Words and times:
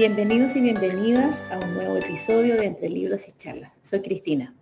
Bienvenidos 0.00 0.56
y 0.56 0.62
bienvenidas 0.62 1.42
a 1.50 1.58
un 1.58 1.74
nuevo 1.74 1.98
episodio 1.98 2.56
de 2.56 2.64
Entre 2.64 2.88
Libros 2.88 3.28
y 3.28 3.32
Charlas. 3.32 3.70
Soy 3.82 4.00
Cristina. 4.00 4.56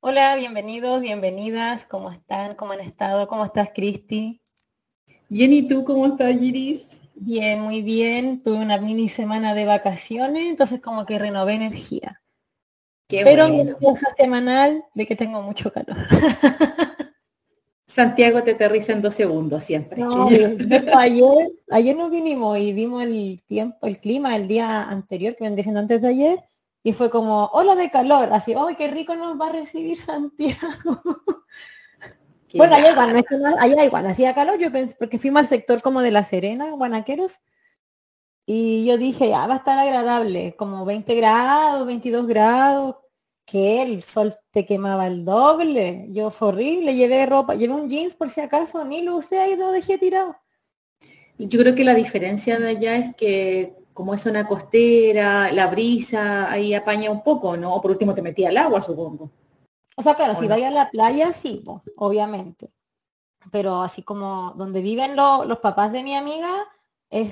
Hola, 0.00 0.36
bienvenidos, 0.36 1.00
bienvenidas. 1.00 1.86
¿Cómo 1.86 2.10
están? 2.10 2.54
¿Cómo 2.54 2.72
han 2.72 2.80
estado? 2.80 3.26
¿Cómo 3.26 3.46
estás, 3.46 3.70
Cristi? 3.74 4.42
Bien, 5.30 5.54
¿y 5.54 5.66
tú 5.66 5.86
cómo 5.86 6.08
estás, 6.08 6.34
Iris? 6.34 6.86
Bien, 7.14 7.62
muy 7.62 7.80
bien. 7.80 8.42
Tuve 8.42 8.58
una 8.58 8.76
mini 8.76 9.08
semana 9.08 9.54
de 9.54 9.64
vacaciones, 9.64 10.42
entonces 10.50 10.82
como 10.82 11.06
que 11.06 11.18
renové 11.18 11.54
energía. 11.54 12.20
Pero 13.08 13.48
mi 13.48 13.62
excusa 13.62 14.08
semanal 14.18 14.84
de 14.92 15.06
que 15.06 15.16
tengo 15.16 15.40
mucho 15.40 15.72
calor. 15.72 15.96
Santiago 17.94 18.42
te 18.42 18.50
aterriza 18.50 18.92
en 18.92 19.02
dos 19.02 19.14
segundos 19.14 19.62
siempre. 19.62 20.02
ayer, 20.98 21.52
ayer 21.70 21.96
nos 21.96 22.10
vinimos 22.10 22.58
y 22.58 22.72
vimos 22.72 23.04
el 23.04 23.40
tiempo, 23.46 23.86
el 23.86 24.00
clima 24.00 24.34
el 24.34 24.48
día 24.48 24.82
anterior, 24.82 25.36
que 25.36 25.44
vendría 25.44 25.62
siendo 25.62 25.78
antes 25.78 26.02
de 26.02 26.08
ayer, 26.08 26.44
y 26.82 26.92
fue 26.92 27.08
como, 27.08 27.44
hola 27.52 27.76
de 27.76 27.90
calor, 27.90 28.30
así, 28.32 28.52
¡ay, 28.52 28.74
qué 28.74 28.88
rico 28.88 29.14
nos 29.14 29.40
va 29.40 29.46
a 29.46 29.52
recibir 29.52 29.96
Santiago! 29.96 30.58
bueno, 32.54 32.74
allá 32.74 32.90
igual, 32.90 33.12
no 33.12 33.56
allá 33.60 33.84
igual, 33.84 34.06
hacía 34.08 34.34
calor, 34.34 34.58
yo 34.58 34.72
pensé, 34.72 34.96
porque 34.98 35.20
fuimos 35.20 35.42
al 35.42 35.48
sector 35.48 35.80
como 35.80 36.02
de 36.02 36.10
La 36.10 36.24
Serena, 36.24 36.72
Guanaqueros, 36.72 37.42
y 38.44 38.84
yo 38.86 38.98
dije, 38.98 39.28
ya 39.28 39.46
va 39.46 39.54
a 39.54 39.58
estar 39.58 39.78
agradable, 39.78 40.56
como 40.56 40.84
20 40.84 41.14
grados, 41.14 41.86
22 41.86 42.26
grados, 42.26 42.96
que 43.44 43.82
el 43.82 44.02
sol 44.02 44.34
te 44.50 44.64
quemaba 44.64 45.06
el 45.06 45.24
doble. 45.24 46.06
Yo 46.10 46.30
fue 46.30 46.48
horrible, 46.48 46.94
llevé 46.94 47.26
ropa, 47.26 47.54
llevé 47.54 47.74
un 47.74 47.88
jeans 47.88 48.14
por 48.14 48.28
si 48.28 48.40
acaso, 48.40 48.84
ni 48.84 49.02
lo 49.02 49.16
usé 49.16 49.50
y 49.50 49.56
lo 49.56 49.70
dejé 49.70 49.98
tirado. 49.98 50.36
Yo 51.38 51.58
creo 51.58 51.74
que 51.74 51.84
la 51.84 51.94
diferencia 51.94 52.58
de 52.58 52.68
allá 52.68 52.96
es 52.96 53.14
que 53.16 53.76
como 53.92 54.12
es 54.12 54.26
una 54.26 54.46
costera, 54.46 55.52
la 55.52 55.68
brisa 55.68 56.50
ahí 56.50 56.74
apaña 56.74 57.10
un 57.10 57.22
poco, 57.22 57.56
¿no? 57.56 57.74
O 57.74 57.80
por 57.80 57.92
último 57.92 58.14
te 58.14 58.22
metía 58.22 58.48
al 58.48 58.56
agua, 58.56 58.82
supongo. 58.82 59.30
O 59.96 60.02
sea, 60.02 60.14
claro, 60.14 60.34
si 60.34 60.48
vaya 60.48 60.68
a 60.68 60.72
la 60.72 60.90
playa, 60.90 61.32
sí, 61.32 61.62
obviamente. 61.96 62.72
Pero 63.52 63.82
así 63.82 64.02
como 64.02 64.52
donde 64.56 64.80
viven 64.80 65.14
los 65.14 65.58
papás 65.60 65.92
de 65.92 66.02
mi 66.02 66.16
amiga, 66.16 66.50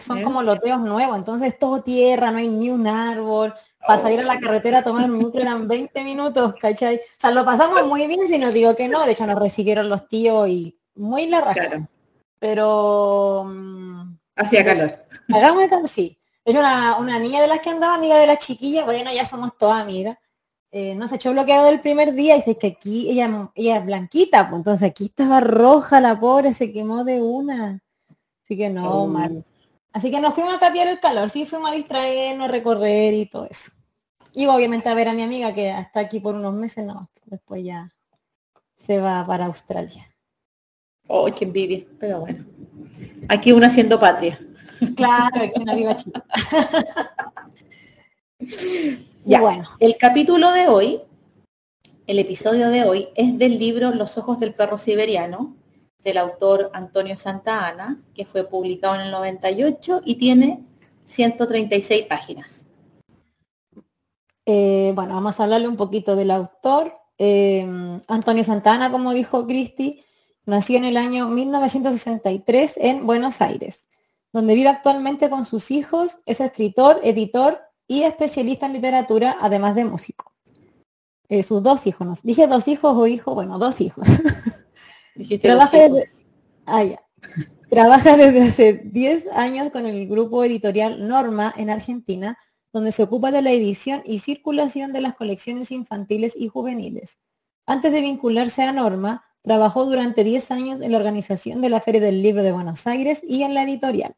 son 0.01 0.23
como 0.23 0.43
loteos 0.43 0.81
nuevos, 0.81 1.17
entonces 1.17 1.59
todo 1.59 1.83
tierra, 1.83 2.31
no 2.31 2.39
hay 2.39 2.49
ni 2.49 2.71
un 2.71 2.87
árbol, 2.87 3.53
para 3.87 4.01
salir 4.01 4.21
a 4.21 4.25
la 4.25 4.39
carretera 4.39 4.79
a 4.79 4.83
tomar 4.83 5.11
un 5.11 5.33
eran 5.35 5.67
20 5.69 6.05
minutos, 6.05 6.55
¿cachai? 6.61 6.97
O 6.97 7.01
sea, 7.19 7.31
lo 7.33 7.45
pasamos 7.45 7.85
muy 7.87 8.07
bien 8.07 8.27
si 8.29 8.39
no 8.39 8.53
digo 8.53 8.75
que 8.77 8.89
no, 8.89 9.05
de 9.05 9.13
hecho 9.13 9.27
nos 9.27 9.39
recibieron 9.39 9.89
los 9.89 10.07
tíos 10.07 10.49
y 10.49 10.79
muy 10.95 11.27
la 11.27 11.41
raja. 11.41 11.89
Pero... 12.39 13.45
Mm, 13.47 14.17
Hacía 14.37 14.65
calor. 14.65 15.05
Hagamos 15.35 15.67
calor, 15.69 15.89
sí. 15.89 16.19
Una, 16.45 16.97
una 16.99 17.19
niña 17.19 17.41
de 17.41 17.49
las 17.49 17.61
que 17.61 17.71
andaba, 17.71 17.95
amiga 17.95 18.19
de 18.19 18.27
la 18.27 18.39
chiquilla, 18.39 18.85
bueno, 18.85 19.13
ya 19.13 19.25
somos 19.25 19.57
todas 19.57 19.81
amigas. 19.81 20.17
Eh, 20.71 20.95
no 20.95 21.07
se 21.07 21.17
echó 21.17 21.33
bloqueado 21.33 21.69
el 21.69 21.81
primer 21.81 22.15
día 22.15 22.35
y 22.35 22.39
dice 22.39 22.57
que 22.57 22.69
aquí 22.69 23.11
ella, 23.11 23.51
ella 23.55 23.77
es 23.77 23.85
blanquita, 23.85 24.49
pues 24.49 24.59
entonces 24.59 24.89
aquí 24.89 25.05
estaba 25.05 25.41
roja 25.41 26.01
la 26.01 26.19
pobre, 26.19 26.53
se 26.53 26.73
quemó 26.73 27.05
de 27.05 27.21
una. 27.21 27.83
Así 28.45 28.57
que 28.57 28.71
no, 28.71 28.91
oh. 28.91 29.07
mal. 29.07 29.45
Así 29.93 30.11
que 30.11 30.21
nos 30.21 30.35
fuimos 30.35 30.55
a 30.55 30.59
capear 30.59 30.89
el 30.89 31.01
calor, 31.01 31.29
sí, 31.29 31.45
fuimos 31.45 31.71
a 31.71 31.75
distraernos, 31.75 32.49
a 32.49 32.53
recorrer 32.53 33.13
y 33.15 33.27
todo 33.27 33.47
eso. 33.51 33.73
Y 34.33 34.47
obviamente 34.47 34.89
a 34.89 34.95
ver 34.95 35.09
a 35.09 35.13
mi 35.13 35.23
amiga 35.23 35.53
que 35.53 35.71
está 35.71 36.01
aquí 36.01 36.19
por 36.19 36.35
unos 36.35 36.55
meses, 36.55 36.85
no, 36.85 37.11
después 37.27 37.63
ya 37.63 37.93
se 38.77 38.99
va 38.99 39.27
para 39.27 39.47
Australia. 39.47 40.09
Oh, 41.07 41.31
qué 41.31 41.45
envidia, 41.45 41.85
pero 41.99 42.21
bueno. 42.21 42.45
Aquí 43.29 43.53
una 43.53 43.67
haciendo 43.67 44.01
patria. 44.01 44.41
Claro, 44.97 45.43
aquí 45.43 45.61
una 45.61 45.75
viva 45.75 45.95
chica. 45.95 46.25
ya, 49.25 49.41
bueno. 49.41 49.69
El 49.79 49.97
capítulo 49.99 50.53
de 50.53 50.69
hoy, 50.69 51.01
el 52.07 52.19
episodio 52.19 52.71
de 52.71 52.85
hoy, 52.85 53.09
es 53.15 53.39
del 53.39 53.59
libro 53.59 53.93
Los 53.93 54.17
ojos 54.17 54.41
del 54.41 54.55
perro 54.55 54.79
siberiano, 54.79 55.55
del 56.05 56.19
autor 56.19 56.71
Antonio 56.73 57.19
Santa 57.19 57.67
Ana, 57.69 58.03
que 58.15 58.25
fue 58.25 58.45
publicado 58.45 58.97
en 58.97 59.03
el 59.03 59.11
98 59.11 60.03
y 60.05 60.17
tiene 60.17 60.65
136 61.05 62.07
páginas. 62.07 62.67
Eh, 64.45 64.93
bueno, 64.95 65.15
vamos 65.15 65.39
a 65.39 65.45
hablarle 65.45 65.69
un 65.69 65.77
poquito 65.77 66.17
del 66.17 66.31
autor. 66.31 66.97
Eh, 67.19 67.67
Antonio 68.09 68.43
Santana, 68.43 68.91
como 68.91 69.13
dijo 69.13 69.47
Cristi, 69.47 70.03
nació 70.45 70.79
en 70.79 70.85
el 70.85 70.97
año 70.97 71.29
1963 71.29 72.75
en 72.79 73.07
Buenos 73.07 73.41
Aires, 73.41 73.87
donde 74.33 74.55
vive 74.55 74.69
actualmente 74.69 75.31
con 75.31 75.45
sus 75.45 75.71
hijos, 75.71 76.19
es 76.27 76.41
escritor, 76.41 77.01
editor 77.05 77.61
y 77.87 78.03
especialista 78.03 78.67
en 78.67 78.73
literatura, 78.73 79.37
además 79.41 79.75
de 79.75 79.85
músico. 79.85 80.33
Eh, 81.29 81.43
sus 81.43 81.63
dos 81.63 81.87
hijos, 81.87 82.07
¿no? 82.07 82.15
dije 82.23 82.47
dos 82.47 82.69
hijos 82.69 82.95
o 82.97 83.07
hijo, 83.07 83.35
bueno, 83.35 83.59
dos 83.59 83.81
hijos. 83.81 84.07
Trabaja 85.41 85.79
desde, 85.79 86.05
ah, 86.67 86.85
Trabaja 87.71 88.17
desde 88.17 88.43
hace 88.43 88.83
10 88.85 89.29
años 89.33 89.71
con 89.71 89.87
el 89.87 90.07
grupo 90.07 90.45
editorial 90.45 91.09
Norma 91.09 91.55
en 91.57 91.71
Argentina, 91.71 92.37
donde 92.73 92.93
se 92.93 93.03
ocupa 93.03 93.31
de 93.31 93.43
la 93.43 93.51
edición 93.51 94.03
y 94.05 94.19
circulación 94.19 94.93
de 94.93 95.01
las 95.01 95.15
colecciones 95.15 95.71
infantiles 95.71 96.35
y 96.37 96.49
juveniles. 96.49 97.19
Antes 97.67 97.93
de 97.93 98.01
vincularse 98.01 98.63
a 98.63 98.73
Norma, 98.73 99.25
trabajó 99.43 99.85
durante 99.85 100.25
10 100.25 100.51
años 100.51 100.81
en 100.81 100.93
la 100.93 100.99
organización 100.99 101.61
de 101.61 101.69
la 101.69 101.81
Feria 101.81 102.01
del 102.01 102.23
Libro 102.23 102.43
de 102.43 102.53
Buenos 102.53 102.87
Aires 102.87 103.23
y 103.27 103.43
en 103.43 103.55
la 103.55 103.63
editorial. 103.63 104.17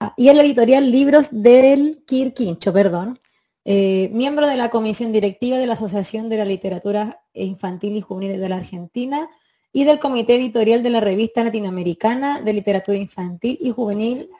Ah, 0.00 0.14
y 0.16 0.28
en 0.28 0.36
la 0.36 0.42
editorial 0.42 0.90
Libros 0.90 1.28
del 1.30 2.04
Quirquincho, 2.06 2.72
perdón. 2.72 3.18
Eh, 3.64 4.10
miembro 4.12 4.46
de 4.46 4.56
la 4.56 4.70
comisión 4.70 5.12
directiva 5.12 5.58
de 5.58 5.66
la 5.66 5.74
Asociación 5.74 6.28
de 6.28 6.38
la 6.38 6.44
Literatura 6.44 7.20
Infantil 7.34 7.96
y 7.96 8.00
Juvenil 8.00 8.40
de 8.40 8.48
la 8.48 8.56
Argentina 8.56 9.28
y 9.72 9.84
del 9.84 9.98
comité 9.98 10.36
editorial 10.36 10.82
de 10.82 10.90
la 10.90 11.00
revista 11.00 11.44
latinoamericana 11.44 12.40
de 12.40 12.52
literatura 12.52 12.98
infantil 12.98 13.58
y 13.60 13.70
juvenil 13.70 14.30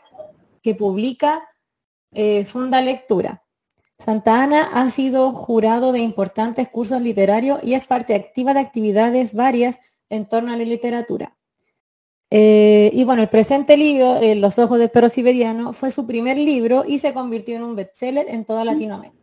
que 0.63 0.75
publica 0.75 1.49
eh, 2.13 2.45
Funda 2.45 2.81
Lectura. 2.81 3.45
Santa 3.99 4.43
Ana 4.43 4.71
ha 4.73 4.89
sido 4.91 5.33
jurado 5.33 5.93
de 5.93 5.99
importantes 5.99 6.69
cursos 6.69 7.03
literarios 7.03 7.61
y 7.65 7.75
es 7.75 7.87
parte 7.87 8.15
activa 8.15 8.55
de 8.55 8.61
actividades 8.61 9.35
varias 9.35 9.79
en 10.09 10.27
torno 10.27 10.53
a 10.53 10.57
la 10.57 10.65
literatura. 10.65 11.37
Eh, 12.31 12.91
y 12.93 13.05
bueno, 13.05 13.23
el 13.23 13.29
presente 13.29 13.77
libro, 13.77 14.17
eh, 14.17 14.35
Los 14.35 14.59
ojos 14.59 14.79
del 14.79 14.91
perro 14.91 15.09
siberiano, 15.09 15.73
fue 15.73 15.91
su 15.91 16.07
primer 16.07 16.37
libro 16.37 16.85
y 16.87 16.99
se 16.99 17.15
convirtió 17.15 17.57
en 17.57 17.63
un 17.63 17.75
bestseller 17.75 18.27
en 18.29 18.45
toda 18.45 18.65
Latinoamérica. 18.65 19.17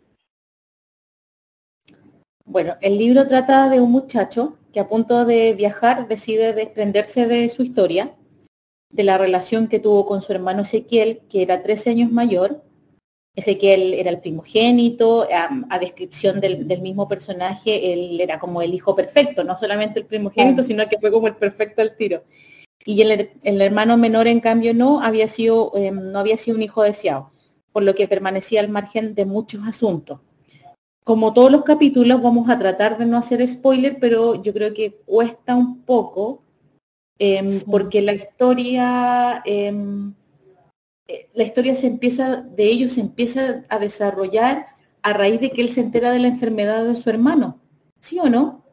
Bueno, 2.43 2.75
el 2.81 2.97
libro 2.97 3.27
trata 3.27 3.69
de 3.69 3.79
un 3.79 3.91
muchacho 3.91 4.57
que 4.75 4.81
a 4.81 4.89
punto 4.89 5.23
de 5.23 5.53
viajar 5.53 6.09
decide 6.09 6.51
desprenderse 6.51 7.27
de 7.27 7.47
su 7.47 7.63
historia, 7.63 8.13
de 8.89 9.03
la 9.05 9.17
relación 9.17 9.69
que 9.69 9.79
tuvo 9.79 10.05
con 10.05 10.21
su 10.21 10.33
hermano 10.33 10.63
Ezequiel, 10.63 11.21
que 11.29 11.43
era 11.43 11.63
13 11.63 11.91
años 11.91 12.11
mayor, 12.11 12.61
Ezequiel 13.37 13.93
era 13.93 14.09
el 14.09 14.19
primogénito, 14.19 15.29
a, 15.31 15.79
descripción 15.79 16.41
del, 16.41 16.81
mismo 16.81 17.07
personaje, 17.07 17.93
él 17.93 18.19
era 18.19 18.37
como 18.37 18.61
el 18.61 18.73
hijo 18.73 18.97
perfecto, 18.97 19.45
no 19.45 19.57
solamente 19.57 20.01
el 20.01 20.07
primogénito, 20.07 20.61
sino 20.65 20.85
que 20.89 20.99
fue 20.99 21.09
como 21.09 21.27
el 21.27 21.37
perfecto 21.37 21.81
al 21.81 21.95
tiro. 21.95 22.25
Y 22.85 23.01
el, 23.01 23.61
hermano 23.61 23.95
menor, 23.95 24.27
en 24.27 24.41
cambio, 24.41 24.73
no 24.73 25.01
había, 25.01 25.29
sido, 25.29 25.71
em, 25.75 26.11
no 26.11 26.19
había 26.19 26.35
sido 26.35 26.57
un 26.57 26.63
hijo 26.63 26.83
deseado, 26.83 27.31
por 27.71 27.83
lo 27.83 27.95
que 27.95 28.09
permanecía 28.09 28.59
al 28.59 28.67
margen 28.67 29.15
de 29.15 29.23
muchos 29.23 29.65
asuntos. 29.65 30.19
Como 31.05 31.33
todos 31.33 31.51
los 31.51 31.63
capítulos, 31.63 32.21
vamos 32.21 32.49
a 32.49 32.59
tratar 32.59 32.97
de 32.97 33.05
no 33.05 33.15
hacer 33.15 33.47
spoiler, 33.47 33.97
pero 34.01 34.41
yo 34.43 34.51
creo 34.53 34.73
que 34.73 34.95
cuesta 35.05 35.55
un 35.55 35.83
poco, 35.83 36.43
em, 37.19 37.61
porque 37.65 38.01
la 38.01 38.13
historia 38.13 39.41
em, 39.45 40.13
eh, 41.07 41.29
la 41.33 41.43
historia 41.43 41.75
se 41.75 41.87
empieza, 41.87 42.41
de 42.41 42.65
ellos 42.65 42.93
se 42.93 43.01
empieza 43.01 43.63
a 43.69 43.77
desarrollar 43.77 44.67
a 45.03 45.13
raíz 45.13 45.39
de 45.39 45.51
que 45.51 45.61
él 45.61 45.69
se 45.69 45.81
entera 45.81 46.11
de 46.11 46.19
la 46.19 46.27
enfermedad 46.27 46.83
de 46.83 46.95
su 46.95 47.09
hermano. 47.09 47.59
¿Sí 47.99 48.17
o 48.19 48.29
no? 48.29 48.63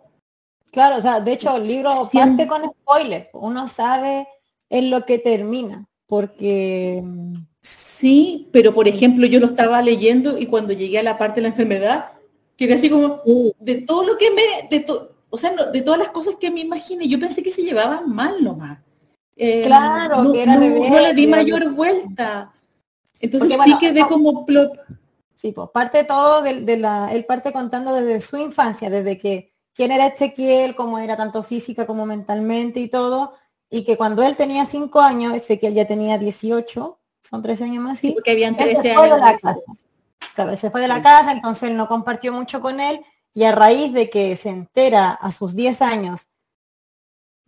Claro, 0.70 0.96
o 0.96 1.02
sea, 1.02 1.20
de 1.20 1.32
hecho 1.32 1.55
el 1.56 1.64
libro 1.64 2.08
parte 2.11 2.46
con 2.46 2.62
spoiler. 2.64 3.29
Uno 3.34 3.69
sabe 3.69 4.26
en 4.70 4.90
lo 4.90 5.05
que 5.05 5.19
termina, 5.19 5.87
porque... 6.06 7.05
Sí, 7.61 8.49
pero 8.52 8.75
por 8.75 8.88
ejemplo 8.88 9.26
yo 9.26 9.38
lo 9.38 9.46
estaba 9.46 9.82
leyendo 9.82 10.37
y 10.38 10.46
cuando 10.46 10.73
llegué 10.73 10.99
a 10.99 11.05
la 11.05 11.19
parte 11.19 11.37
de 11.37 11.43
la 11.43 11.49
enfermedad, 11.49 12.12
quedé 12.56 12.75
así 12.75 12.90
como, 12.90 13.22
de 13.58 13.82
todo 13.82 14.04
lo 14.04 14.19
que 14.19 14.31
me, 14.31 14.69
de 14.69 14.84
o 15.31 15.38
sea, 15.38 15.52
de 15.54 15.81
todas 15.81 15.99
las 15.99 16.10
cosas 16.10 16.37
que 16.38 16.50
me 16.50 16.60
imaginé, 16.60 17.08
yo 17.08 17.19
pensé 17.19 17.43
que 17.43 17.52
se 17.52 17.62
llevaban 17.62 18.14
mal 18.14 18.43
nomás. 18.44 18.81
Eh, 19.37 19.62
claro, 19.64 20.25
no, 20.25 20.32
que 20.32 20.43
era 20.43 20.56
no, 20.56 20.69
no 20.69 21.00
le 21.00 21.14
di 21.14 21.26
mayor 21.26 21.72
vuelta. 21.72 22.52
Entonces 23.20 23.58
sí 23.64 23.78
que 23.78 23.93
ve 23.93 24.04
como 24.06 24.44
plop. 24.44 24.76
Sí, 25.34 25.52
pues 25.52 25.70
parte 25.72 26.04
todo 26.04 26.43
de, 26.43 26.76
la, 26.76 27.12
él 27.12 27.25
parte 27.25 27.52
contando 27.52 27.94
desde 27.94 28.20
su 28.20 28.37
infancia, 28.37 28.90
desde 28.90 29.16
que 29.16 29.52
quién 29.75 29.90
era 29.90 30.06
Ezequiel, 30.06 30.75
cómo 30.75 30.98
era 30.98 31.16
tanto 31.16 31.43
física 31.43 31.87
como 31.87 32.06
mentalmente 32.06 32.78
y 32.78 32.88
todo, 32.88 33.32
y 33.70 33.84
que 33.84 33.96
cuando 33.96 34.22
él 34.22 34.37
tenía 34.37 34.66
cinco 34.66 35.00
años, 35.00 35.34
Ezequiel 35.34 35.75
ya 35.75 35.87
tenía 35.87 36.19
18, 36.19 36.98
son 37.22 37.43
13 37.43 37.64
años 37.64 37.82
más, 37.82 37.98
sí, 37.98 38.12
porque 38.12 38.32
habían 38.32 38.56
13 38.56 38.93
años. 38.93 39.87
Claro, 40.34 40.56
se 40.56 40.70
fue 40.70 40.80
de 40.80 40.88
la 40.88 41.02
casa, 41.02 41.32
entonces 41.32 41.70
él 41.70 41.76
no 41.76 41.88
compartió 41.88 42.32
mucho 42.32 42.60
con 42.60 42.80
él 42.80 43.04
y 43.34 43.44
a 43.44 43.52
raíz 43.52 43.92
de 43.92 44.10
que 44.10 44.36
se 44.36 44.50
entera 44.50 45.10
a 45.10 45.30
sus 45.30 45.54
10 45.54 45.82
años, 45.82 46.28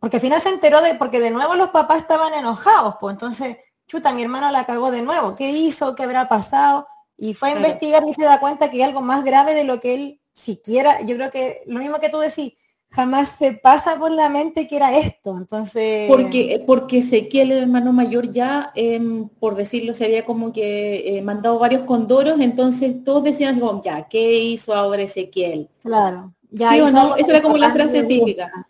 porque 0.00 0.16
al 0.16 0.22
final 0.22 0.40
se 0.40 0.50
enteró 0.50 0.82
de, 0.82 0.94
porque 0.94 1.20
de 1.20 1.30
nuevo 1.30 1.54
los 1.54 1.70
papás 1.70 1.98
estaban 1.98 2.34
enojados, 2.34 2.96
pues 3.00 3.14
entonces, 3.14 3.56
chuta, 3.86 4.12
mi 4.12 4.22
hermano 4.22 4.50
la 4.50 4.66
cagó 4.66 4.90
de 4.90 5.02
nuevo, 5.02 5.34
¿qué 5.34 5.50
hizo? 5.50 5.94
¿Qué 5.94 6.02
habrá 6.02 6.28
pasado? 6.28 6.86
Y 7.16 7.34
fue 7.34 7.50
a 7.50 7.56
investigar 7.56 8.02
y 8.06 8.12
se 8.12 8.24
da 8.24 8.40
cuenta 8.40 8.68
que 8.68 8.78
hay 8.78 8.82
algo 8.82 9.00
más 9.00 9.24
grave 9.24 9.54
de 9.54 9.64
lo 9.64 9.80
que 9.80 9.94
él 9.94 10.20
siquiera, 10.32 11.00
yo 11.02 11.16
creo 11.16 11.30
que 11.30 11.62
lo 11.66 11.78
mismo 11.78 12.00
que 12.00 12.08
tú 12.08 12.18
decís, 12.18 12.54
jamás 12.94 13.31
se 13.31 13.52
pasa 13.52 13.99
por 13.99 14.12
la 14.12 14.29
mente 14.29 14.69
que 14.69 14.76
era 14.76 14.96
esto. 14.96 15.37
Entonces. 15.37 16.08
Porque, 16.08 16.62
porque 16.64 16.99
Ezequiel, 16.99 17.50
el 17.50 17.62
hermano 17.64 17.93
mayor, 17.93 18.31
ya, 18.31 18.70
em, 18.75 19.29
por 19.29 19.56
decirlo, 19.56 19.94
se 19.94 20.05
había 20.05 20.25
como 20.25 20.52
que 20.52 21.17
eh, 21.19 21.23
mandado 21.23 21.58
varios 21.58 21.82
condoros, 21.82 22.38
entonces 22.41 23.02
todos 23.02 23.25
decían 23.25 23.58
como, 23.58 23.82
ya, 23.82 24.06
¿qué 24.08 24.38
hizo 24.38 24.75
ahora 24.75 25.02
Ezequiel? 25.02 25.69
Claro. 25.81 26.32
Ya 26.50 26.73
¿Sí 26.73 26.81
o 26.81 26.91
no? 26.91 27.17
Esa 27.17 27.32
era 27.32 27.43
como 27.43 27.56
la 27.56 27.73
frase 27.73 28.05
típica. 28.05 28.69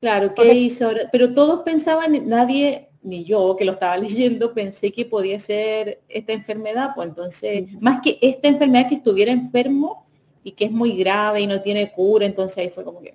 Claro, 0.00 0.34
¿qué 0.34 0.52
hizo 0.52 0.86
ahora? 0.86 1.02
Pero 1.10 1.32
todos 1.32 1.62
pensaban, 1.62 2.28
nadie, 2.28 2.90
ni 3.02 3.24
yo 3.24 3.56
que 3.56 3.64
lo 3.64 3.72
estaba 3.72 3.96
leyendo, 4.06 4.52
pensé 4.52 4.92
que 4.92 5.06
podía 5.06 5.40
ser 5.40 6.02
esta 6.08 6.34
enfermedad, 6.34 6.90
pues 6.94 7.08
entonces, 7.08 7.72
más 7.80 8.02
que 8.02 8.18
esta 8.20 8.48
enfermedad 8.48 8.88
que 8.88 8.96
estuviera 8.96 9.32
enfermo 9.32 10.04
y 10.44 10.50
que 10.50 10.66
es 10.66 10.72
muy 10.72 10.94
grave 10.94 11.40
y 11.40 11.46
no 11.46 11.62
tiene 11.62 11.90
cura, 11.90 12.26
entonces 12.26 12.58
ahí 12.58 12.68
fue 12.68 12.84
como 12.84 13.00
que 13.00 13.14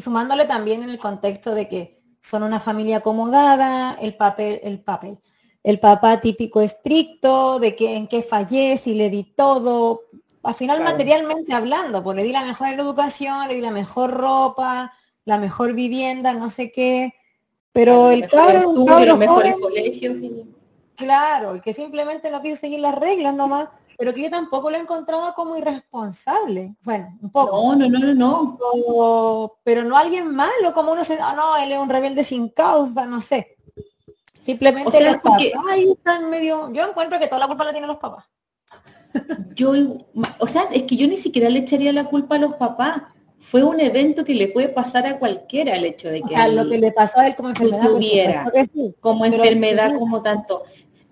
sumándole 0.00 0.44
también 0.44 0.82
en 0.82 0.90
el 0.90 0.98
contexto 0.98 1.54
de 1.54 1.68
que 1.68 2.02
son 2.20 2.42
una 2.42 2.60
familia 2.60 2.98
acomodada, 2.98 3.96
el 4.00 4.16
papel, 4.16 4.60
el 4.62 4.80
papel, 4.80 5.18
el 5.62 5.78
papá 5.78 6.20
típico 6.20 6.60
estricto, 6.60 7.58
de 7.58 7.74
que 7.74 7.96
en 7.96 8.08
qué 8.08 8.22
fallé, 8.22 8.76
si 8.76 8.94
le 8.94 9.10
di 9.10 9.24
todo, 9.24 10.02
al 10.42 10.54
final 10.54 10.82
materialmente 10.82 11.52
hablando, 11.54 12.02
pues 12.02 12.16
le 12.16 12.22
di 12.22 12.32
la 12.32 12.44
mejor 12.44 12.68
educación, 12.68 13.48
le 13.48 13.54
di 13.54 13.60
la 13.60 13.70
mejor 13.70 14.12
ropa, 14.12 14.92
la 15.24 15.38
mejor 15.38 15.74
vivienda, 15.74 16.32
no 16.34 16.50
sé 16.50 16.70
qué, 16.70 17.14
pero 17.72 18.10
el 18.10 18.28
cabro, 18.28 18.70
un 18.70 18.86
cabro 18.86 19.18
claro, 20.94 21.52
el 21.52 21.60
que 21.60 21.72
simplemente 21.72 22.30
no 22.30 22.42
quiso 22.42 22.56
seguir 22.56 22.80
las 22.80 22.94
reglas 22.94 23.34
nomás, 23.34 23.68
pero 23.98 24.12
que 24.12 24.22
yo 24.22 24.30
tampoco 24.30 24.70
lo 24.70 24.76
encontraba 24.76 25.34
como 25.34 25.56
irresponsable. 25.56 26.74
Bueno, 26.84 27.16
un 27.20 27.30
poco. 27.30 27.74
No, 27.74 27.88
no, 27.88 27.88
no, 27.88 28.14
no, 28.14 28.14
no. 28.14 29.52
Pero, 29.64 29.84
no 29.84 29.96
alguien 29.96 30.34
malo, 30.34 30.74
como 30.74 30.92
uno 30.92 31.04
se, 31.04 31.18
ah, 31.20 31.34
no, 31.34 31.56
él 31.56 31.72
es 31.72 31.78
un 31.78 31.88
rebelde 31.88 32.24
sin 32.24 32.48
causa, 32.48 33.06
no 33.06 33.20
sé. 33.20 33.56
Simplemente 34.40 35.00
los 35.00 35.16
porque... 35.22 35.52
ahí 35.68 35.90
están 35.90 36.30
medio. 36.30 36.72
Yo 36.72 36.88
encuentro 36.88 37.18
que 37.18 37.26
toda 37.26 37.40
la 37.40 37.48
culpa 37.48 37.64
la 37.64 37.72
tienen 37.72 37.88
los 37.88 37.98
papás. 37.98 38.24
Yo, 39.56 39.72
o 40.38 40.46
sea, 40.46 40.68
es 40.72 40.82
que 40.84 40.96
yo 40.96 41.08
ni 41.08 41.16
siquiera 41.16 41.48
le 41.48 41.60
echaría 41.60 41.92
la 41.92 42.04
culpa 42.04 42.36
a 42.36 42.38
los 42.38 42.54
papás. 42.56 43.02
Fue 43.38 43.62
un 43.62 43.80
evento 43.80 44.24
que 44.24 44.34
le 44.34 44.48
puede 44.48 44.68
pasar 44.68 45.06
a 45.06 45.18
cualquiera 45.18 45.76
el 45.76 45.84
hecho 45.84 46.08
de 46.08 46.20
que 46.20 46.34
o 46.34 46.48
lo 46.48 46.68
que 46.68 46.78
le 46.78 46.90
pasó 46.90 47.20
a 47.20 47.28
él 47.28 47.36
como 47.36 47.50
enfermedad 47.50 47.88
tuviera, 47.88 48.52
como 49.00 49.24
enfermedad 49.24 49.96
como 49.96 50.20
tanto 50.20 50.64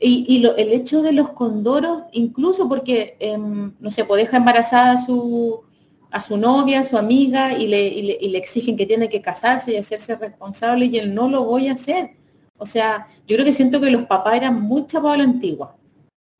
y, 0.06 0.44
el 0.44 0.72
hecho 0.72 1.02
de 1.02 1.12
los 1.12 1.30
condoros, 1.30 2.04
incluso 2.12 2.68
porque, 2.68 3.16
em, 3.20 3.74
no 3.80 3.90
sé, 3.90 4.04
pues 4.04 4.22
deja 4.22 4.36
embarazada 4.36 4.92
a 4.92 5.04
su, 5.04 5.62
a 6.10 6.20
su 6.20 6.36
novia, 6.36 6.80
a 6.80 6.84
su 6.84 6.98
amiga, 6.98 7.56
y 7.58 7.66
le, 7.66 7.88
y 7.88 8.28
le, 8.28 8.38
exigen 8.38 8.76
que 8.76 8.86
tiene 8.86 9.08
que 9.08 9.22
casarse 9.22 9.72
y 9.72 9.76
hacerse 9.76 10.16
responsable, 10.16 10.86
y 10.86 10.98
él 10.98 11.14
no 11.14 11.28
lo 11.28 11.44
voy 11.44 11.68
a 11.68 11.72
hacer. 11.74 12.16
O 12.58 12.66
sea, 12.66 13.08
yo 13.26 13.36
creo 13.36 13.44
que 13.44 13.52
siento 13.52 13.80
que 13.80 13.90
los 13.90 14.06
papás 14.06 14.36
eran 14.36 14.60
muy 14.60 14.86
chapados 14.86 15.14
a 15.14 15.18
la 15.18 15.24
antigua. 15.24 15.76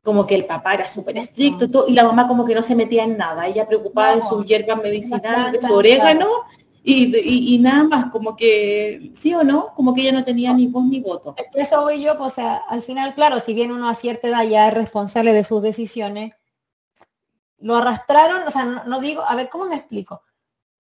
Como 0.03 0.27
que 0.27 0.35
el 0.35 0.45
papá 0.45 0.75
era 0.75 0.87
súper 0.87 1.17
estricto 1.17 1.71
todo, 1.71 1.89
y 1.89 1.95
la 1.95 2.05
mamá 2.05 2.29
como 2.29 2.45
que 2.45 2.55
no 2.55 2.63
se 2.63 2.75
metía 2.75 3.05
en 3.05 3.17
nada. 3.17 3.47
Ella 3.47 3.67
preocupada 3.67 4.17
de 4.17 4.23
sus 4.23 4.45
hierbas 4.45 4.83
medicinales, 4.83 5.53
de 5.53 5.67
su 5.67 5.73
orégano, 5.73 6.29
y, 6.87 7.59
nada 7.61 7.85
más, 7.85 8.11
como 8.11 8.37
que, 8.37 9.11
sí 9.15 9.35
o 9.35 9.43
no, 9.43 9.73
como 9.75 9.95
que 9.95 10.03
ella 10.03 10.13
no 10.13 10.25
tenía 10.25 10.53
ni 10.53 10.67
voz 10.67 10.85
ni 10.85 11.01
voto. 11.01 11.35
Eso 11.55 11.81
voy 11.81 12.03
yo, 12.03 12.19
pues, 12.19 12.35
al 12.39 12.83
final, 12.83 13.15
claro, 13.15 13.41
si 13.41 13.55
bien 13.55 13.73
uno 13.73 13.89
a 13.89 13.95
cierta 13.95 14.29
edad 14.29 14.45
ya 14.45 14.69
es 14.69 14.75
responsable 14.75 15.33
de 15.33 15.45
sus 15.45 15.63
decisiones, 15.63 16.35
lo 17.59 17.77
arrastraron, 17.77 18.43
o 18.47 18.51
sea, 18.51 18.67
no, 18.67 19.01
digo, 19.01 19.23
a 19.27 19.35
ver, 19.35 19.49
¿cómo 19.49 19.65
me 19.65 19.77
explico? 19.77 20.23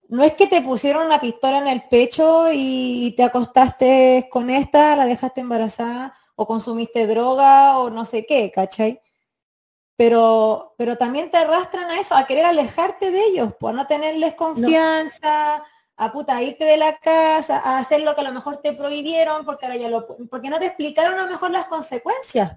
No 0.08 0.22
es 0.22 0.34
que 0.34 0.46
te 0.46 0.60
pusieron 0.60 1.06
una 1.06 1.22
pistola 1.22 1.56
en 1.56 1.68
el 1.68 1.84
pecho 1.88 2.48
y 2.52 3.14
te 3.16 3.22
acostaste 3.22 4.28
con 4.30 4.50
esta, 4.50 4.96
la 4.96 5.06
dejaste 5.06 5.40
embarazada, 5.40 6.12
o 6.36 6.46
consumiste 6.46 7.06
droga, 7.06 7.78
o 7.78 7.88
no 7.88 8.04
sé 8.04 8.26
qué, 8.26 8.50
¿cachai? 8.50 9.00
Pero, 9.96 10.74
pero 10.76 10.98
también 10.98 11.30
te 11.30 11.38
arrastran 11.38 11.90
a 11.90 11.98
eso, 11.98 12.14
a 12.14 12.26
querer 12.26 12.44
alejarte 12.44 13.10
de 13.10 13.24
ellos, 13.24 13.54
por 13.58 13.72
no 13.72 13.86
tenerles 13.86 14.34
confianza, 14.34 15.64
a 15.96 16.12
puta, 16.12 16.42
irte 16.42 16.64
de 16.64 16.76
la 16.76 16.98
casa, 16.98 17.58
a 17.58 17.78
hacer 17.78 18.02
lo 18.02 18.14
que 18.14 18.20
a 18.22 18.24
lo 18.24 18.32
mejor 18.32 18.58
te 18.58 18.72
prohibieron, 18.72 19.44
porque 19.44 19.66
ahora 19.66 19.78
ya 19.78 19.88
lo, 19.88 20.06
porque 20.28 20.50
no 20.50 20.58
te 20.58 20.66
explicaron 20.66 21.18
a 21.18 21.24
lo 21.24 21.30
mejor 21.30 21.50
las 21.50 21.64
consecuencias. 21.64 22.56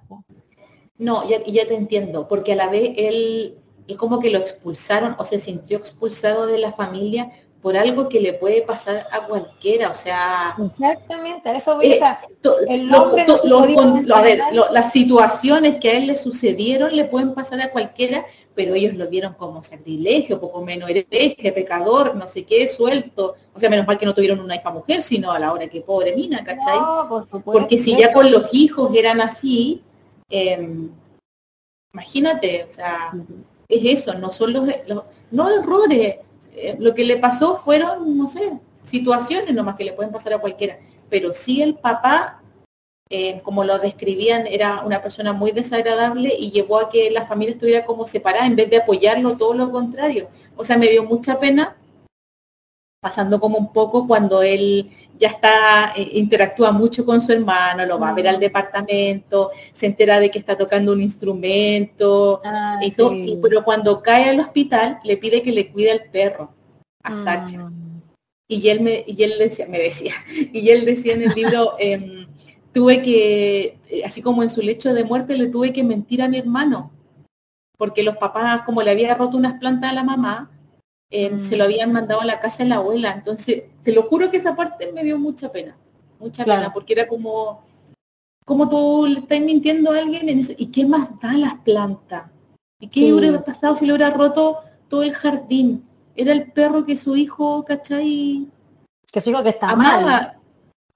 No, 0.97 1.27
ya, 1.27 1.43
ya 1.45 1.67
te 1.67 1.75
entiendo, 1.75 2.27
porque 2.27 2.53
a 2.53 2.55
la 2.55 2.69
vez 2.69 2.93
él, 2.97 3.59
él 3.87 3.97
como 3.97 4.19
que 4.19 4.31
lo 4.31 4.39
expulsaron 4.39 5.15
o 5.19 5.25
se 5.25 5.37
sintió 5.37 5.77
expulsado 5.77 6.47
de 6.47 6.57
la 6.57 6.71
familia 6.71 7.31
por 7.61 7.75
algo 7.75 8.07
que 8.07 8.19
le 8.19 8.33
puede 8.33 8.61
pasar 8.61 9.07
a 9.11 9.25
cualquiera, 9.25 9.89
o 9.89 9.93
sea... 9.93 10.55
Exactamente, 10.57 11.51
eso 11.55 11.75
voy 11.75 11.93
a 11.93 12.19
el 12.67 12.89
las 14.71 14.91
situaciones 14.91 15.77
que 15.77 15.89
a 15.89 15.97
él 15.97 16.07
le 16.07 16.15
sucedieron 16.15 16.95
le 16.95 17.05
pueden 17.05 17.33
pasar 17.33 17.59
a 17.61 17.71
cualquiera, 17.71 18.25
pero 18.57 18.73
ellos 18.73 18.95
lo 18.95 19.07
vieron 19.07 19.35
como 19.35 19.63
sacrilegio, 19.63 20.41
poco 20.41 20.65
menos 20.65 20.89
hereje, 20.89 21.51
pecador, 21.51 22.15
no 22.15 22.25
sé 22.25 22.43
qué, 22.43 22.67
suelto. 22.67 23.35
O 23.53 23.59
sea, 23.59 23.69
menos 23.69 23.85
mal 23.85 23.99
que 23.99 24.05
no 24.07 24.15
tuvieron 24.15 24.39
una 24.39 24.55
hija 24.55 24.71
mujer, 24.71 25.03
sino 25.03 25.31
a 25.31 25.37
la 25.37 25.53
hora 25.53 25.67
que 25.67 25.81
pobre 25.81 26.15
mina, 26.15 26.43
¿cachai? 26.43 26.79
Porque 27.45 27.77
si 27.77 27.95
ya 27.95 28.11
con 28.11 28.31
los 28.31 28.51
hijos 28.55 28.89
eran 28.95 29.21
así, 29.21 29.83
em, 30.27 30.89
imagínate, 31.93 32.65
o 32.67 32.73
sea, 32.73 33.13
es 33.69 33.99
eso, 33.99 34.15
no 34.15 34.31
son 34.31 34.53
los, 34.53 34.67
no 35.29 35.49
errores. 35.51 36.15
Eh, 36.55 36.75
lo 36.79 36.95
que 36.95 37.05
le 37.05 37.17
pasó 37.17 37.57
fueron, 37.57 38.17
no 38.17 38.27
sé, 38.27 38.53
situaciones 38.81 39.53
nomás 39.53 39.75
que 39.75 39.85
le 39.85 39.93
pueden 39.93 40.11
pasar 40.11 40.33
a 40.33 40.39
cualquiera. 40.39 40.79
Pero 41.11 41.31
sí 41.31 41.61
el 41.61 41.75
papá 41.75 42.41
eh, 43.09 43.39
como 43.43 43.63
lo 43.63 43.79
describían, 43.79 44.47
era 44.47 44.81
una 44.85 45.01
persona 45.01 45.33
muy 45.33 45.51
desagradable 45.51 46.33
y 46.37 46.51
llevó 46.51 46.79
a 46.79 46.89
que 46.89 47.09
la 47.11 47.25
familia 47.25 47.53
estuviera 47.53 47.85
como 47.85 48.05
separada 48.05 48.45
en 48.45 48.55
vez 48.55 48.69
de 48.69 48.77
apoyarlo, 48.77 49.37
todo 49.37 49.53
lo 49.53 49.71
contrario. 49.71 50.29
O 50.55 50.63
sea, 50.63 50.77
me 50.77 50.87
dio 50.87 51.03
mucha 51.03 51.39
pena, 51.39 51.77
pasando 52.99 53.39
como 53.39 53.57
un 53.57 53.71
poco 53.71 54.07
cuando 54.07 54.41
él 54.41 54.91
ya 55.17 55.29
está, 55.29 55.93
eh, 55.95 56.09
interactúa 56.13 56.71
mucho 56.71 57.05
con 57.05 57.21
su 57.21 57.31
hermano, 57.31 57.85
lo 57.85 57.99
va 57.99 58.09
a 58.09 58.13
ver 58.13 58.27
al 58.27 58.39
departamento, 58.39 59.51
se 59.71 59.85
entera 59.85 60.19
de 60.19 60.29
que 60.29 60.39
está 60.39 60.57
tocando 60.57 60.91
un 60.91 61.01
instrumento, 61.01 62.41
ah, 62.43 62.79
y 62.81 62.91
todo, 62.91 63.13
pero 63.41 63.63
cuando 63.63 64.01
cae 64.01 64.29
al 64.29 64.39
hospital 64.39 64.99
le 65.03 65.17
pide 65.17 65.41
que 65.41 65.51
le 65.51 65.71
cuide 65.71 65.91
al 65.91 66.03
perro, 66.11 66.53
a 67.03 67.15
Sacha. 67.15 67.59
Mm. 67.59 68.01
Y 68.49 68.69
él 68.69 68.81
me, 68.81 69.03
y 69.05 69.23
él 69.23 69.33
decía, 69.39 69.67
me 69.67 69.79
decía, 69.79 70.13
y 70.53 70.69
él 70.69 70.85
decía 70.85 71.13
en 71.13 71.23
el 71.23 71.33
libro, 71.33 71.75
em, 71.79 72.26
tuve 72.77 73.01
que, 73.01 73.79
eh, 73.89 74.05
así 74.05 74.21
como 74.21 74.43
en 74.43 74.51
su 74.51 74.61
lecho 74.61 74.93
de 74.93 75.03
muerte, 75.03 75.35
le 75.35 75.47
tuve 75.47 75.73
que 75.73 75.83
mentir 75.83 76.21
a 76.21 76.29
mi 76.29 76.37
hermano, 76.37 76.91
porque 77.75 78.03
los 78.03 78.17
papás, 78.17 78.61
como 78.67 78.83
le 78.83 78.91
había 78.91 79.15
roto 79.15 79.35
unas 79.35 79.57
plantas 79.59 79.89
a 79.89 79.95
la 79.95 80.03
mamá, 80.03 80.51
em, 81.09 81.39
se 81.39 81.57
lo 81.57 81.63
mm. 81.63 81.65
habían 81.65 81.91
mandado 81.91 82.21
a 82.21 82.25
la 82.25 82.39
casa 82.39 82.61
de 82.61 82.69
la 82.69 82.75
abuela. 82.75 83.13
Entonces, 83.13 83.63
te 83.81 83.91
lo 83.93 84.03
juro 84.03 84.29
que 84.29 84.37
esa 84.37 84.55
parte 84.55 84.91
me 84.93 85.03
dio 85.03 85.17
mucha 85.17 85.51
pena, 85.51 85.75
mucha 86.19 86.45
pena, 86.45 86.71
porque 86.71 86.93
era 86.93 87.07
como, 87.07 87.63
como 88.45 88.69
tú 88.69 89.07
le 89.07 89.21
estás 89.21 89.41
mintiendo 89.41 89.91
a 89.91 89.97
alguien 89.97 90.29
en 90.29 90.37
eso. 90.37 90.53
¿Y 90.55 90.67
qué 90.67 90.85
más 90.85 91.19
da 91.19 91.33
las 91.33 91.55
plantas? 91.61 92.29
¿Y 92.79 92.89
qué 92.89 93.11
hubiera 93.11 93.43
pasado 93.43 93.75
si 93.75 93.87
le 93.87 93.93
hubiera 93.93 94.11
roto 94.11 94.59
todo 94.87 95.01
el 95.01 95.15
jardín? 95.15 95.83
Era 96.15 96.31
el 96.31 96.51
perro 96.51 96.85
que 96.85 96.95
su 96.95 97.15
hijo, 97.15 97.65
¿cachai? 97.65 98.47
Que 99.11 99.19
su 99.19 99.31
hijo 99.31 99.41
que 99.41 99.49
está 99.49 99.75
mal 99.75 100.36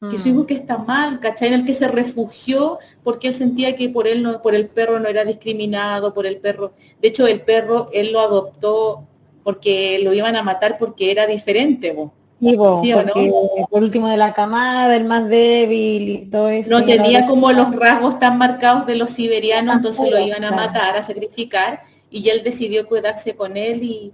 que 0.10 0.17
su 0.17 0.29
hijo 0.29 0.41
mm. 0.41 0.46
que 0.46 0.53
está 0.55 0.79
mal, 0.79 1.20
¿cachai? 1.20 1.50
En 1.50 1.53
el 1.53 1.65
que 1.65 1.75
se 1.75 1.88
refugió 1.88 2.79
porque 3.03 3.27
él 3.27 3.36
sentía 3.36 3.75
que 3.75 3.89
por 3.89 4.08
él 4.08 4.24
no, 4.24 4.41
por 4.41 4.55
el 4.55 4.67
perro 4.67 5.00
no 5.00 5.08
era 5.08 5.24
discriminado, 5.24 6.13
por 6.13 6.25
el 6.25 6.38
perro. 6.38 6.74
De 7.00 7.10
hecho, 7.10 7.27
el 7.27 7.41
perro 7.41 7.89
él 7.93 8.12
lo 8.12 8.20
adoptó 8.20 9.03
porque 9.43 10.00
lo 10.03 10.13
iban 10.13 10.36
a 10.36 10.43
matar 10.43 10.77
porque 10.79 11.12
era 11.12 11.27
diferente, 11.27 11.91
vos. 11.91 12.12
¿Sí, 12.39 12.91
no? 12.91 13.67
por 13.70 13.84
último 13.84 14.08
de 14.10 14.17
la 14.17 14.34
camada, 14.34 14.96
el 14.96 15.03
más 15.03 15.29
débil 15.29 16.10
y 16.10 16.17
todo 16.25 16.50
eso. 16.50 16.72
No 16.72 16.84
tenía 16.84 17.27
como 17.27 17.51
los 17.51 17.75
rasgos 17.75 18.17
tan 18.17 18.39
marcados 18.39 18.88
de 18.88 18.96
los 18.96 19.12
siberianos, 19.12 19.75
entonces 19.75 20.10
lo 20.10 20.20
iban 20.20 20.43
a 20.43 20.51
matar, 20.51 20.98
a 20.98 21.03
sacrificar, 21.03 21.84
y 22.10 22.27
él 22.29 22.41
decidió 22.43 22.89
quedarse 22.89 23.36
con 23.36 23.58
él 23.58 23.84
y, 23.84 24.12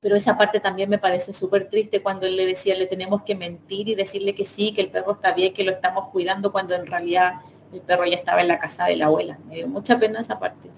pero 0.00 0.16
esa 0.16 0.36
parte 0.36 0.60
también 0.60 0.88
me 0.88 0.98
parece 0.98 1.32
súper 1.32 1.68
triste 1.68 2.02
cuando 2.02 2.26
él 2.26 2.36
le 2.36 2.46
decía, 2.46 2.74
le 2.74 2.86
tenemos 2.86 3.22
que 3.22 3.34
mentir 3.34 3.88
y 3.88 3.94
decirle 3.94 4.34
que 4.34 4.46
sí, 4.46 4.72
que 4.72 4.80
el 4.80 4.90
perro 4.90 5.12
está 5.12 5.32
bien, 5.32 5.52
que 5.52 5.64
lo 5.64 5.72
estamos 5.72 6.08
cuidando, 6.08 6.50
cuando 6.50 6.74
en 6.74 6.86
realidad 6.86 7.34
el 7.72 7.82
perro 7.82 8.06
ya 8.06 8.16
estaba 8.16 8.40
en 8.40 8.48
la 8.48 8.58
casa 8.58 8.86
de 8.86 8.96
la 8.96 9.06
abuela. 9.06 9.38
Me 9.46 9.56
dio 9.56 9.68
mucha 9.68 9.98
pena 9.98 10.20
esa 10.20 10.38
parte. 10.38 10.70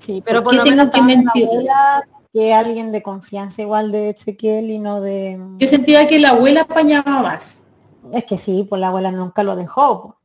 sí, 0.00 0.22
pero 0.24 0.42
por, 0.42 0.54
lo 0.54 0.64
menos 0.64 0.90
que 0.90 1.02
mentirle? 1.02 1.68
que 2.32 2.52
alguien 2.52 2.92
de 2.92 3.02
confianza 3.02 3.62
igual 3.62 3.90
de 3.90 4.10
Ezequiel 4.10 4.70
y 4.70 4.78
no 4.78 5.00
de... 5.00 5.40
Yo 5.58 5.66
sentía 5.66 6.06
que 6.06 6.18
la 6.18 6.30
abuela 6.30 6.62
apañaba 6.62 7.22
más. 7.22 7.64
Es 8.12 8.24
que 8.24 8.36
sí, 8.36 8.66
pues 8.68 8.80
la 8.80 8.88
abuela 8.88 9.10
nunca 9.10 9.42
lo 9.42 9.56
dejó. 9.56 10.18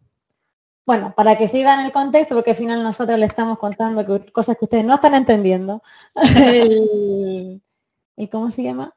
Bueno, 0.85 1.13
para 1.15 1.37
que 1.37 1.47
sigan 1.47 1.79
el 1.79 1.93
contexto, 1.93 2.35
porque 2.35 2.51
al 2.51 2.57
final 2.57 2.83
nosotros 2.83 3.17
le 3.17 3.25
estamos 3.25 3.57
contando 3.57 4.03
cosas 4.33 4.57
que 4.57 4.65
ustedes 4.65 4.83
no 4.83 4.95
están 4.95 5.15
entendiendo. 5.15 5.81
el, 6.37 7.61
¿Cómo 8.31 8.49
se 8.49 8.63
llama? 8.63 8.95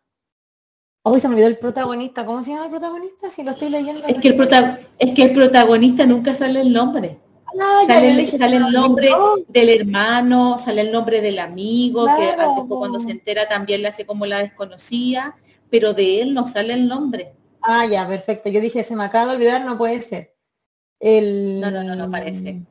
Hoy 1.02 1.20
se 1.20 1.28
me 1.28 1.34
olvidó 1.34 1.48
el 1.48 1.58
protagonista. 1.58 2.24
¿Cómo 2.24 2.42
se 2.42 2.50
llama 2.50 2.64
el 2.64 2.70
protagonista? 2.70 3.30
Si 3.30 3.42
lo 3.42 3.52
estoy 3.52 3.70
leyendo. 3.70 4.04
Es 4.06 4.18
que 4.18 4.28
el, 4.28 4.88
es 4.98 5.14
que 5.14 5.22
el 5.22 5.32
protagonista 5.32 6.04
nunca 6.04 6.34
sale 6.34 6.60
el 6.60 6.72
nombre. 6.72 7.20
Ah, 7.58 7.84
sale, 7.86 8.10
el, 8.10 8.72
nombre 8.72 9.10
del 9.48 9.68
hermano, 9.80 10.58
sale 10.58 10.82
el 10.82 10.92
nombre 10.92 11.20
del 11.20 11.38
amigo, 11.38 12.06
que 12.06 12.34
cuando 12.68 13.00
se 13.00 13.12
entera 13.12 13.48
también 13.48 13.82
le 13.82 13.88
hace 13.88 14.04
como 14.04 14.26
la 14.26 14.42
desconocía, 14.42 15.36
pero 15.70 15.94
de 15.94 16.20
él 16.20 16.34
no 16.34 16.46
sale 16.46 16.74
el 16.74 16.86
nombre. 16.86 17.34
Ah, 17.62 17.86
ya, 17.86 18.06
perfecto. 18.06 18.48
Yo 18.50 18.60
dije, 18.60 18.82
se 18.82 18.94
me 18.94 19.04
acaba 19.04 19.30
de 19.30 19.36
olvidar, 19.36 19.64
no 19.64 19.78
puede 19.78 20.00
ser. 20.00 20.34
El... 21.00 21.60
No, 21.60 21.70
no, 21.70 21.82
no, 21.82 21.96
no 21.96 22.10
parece. 22.10 22.62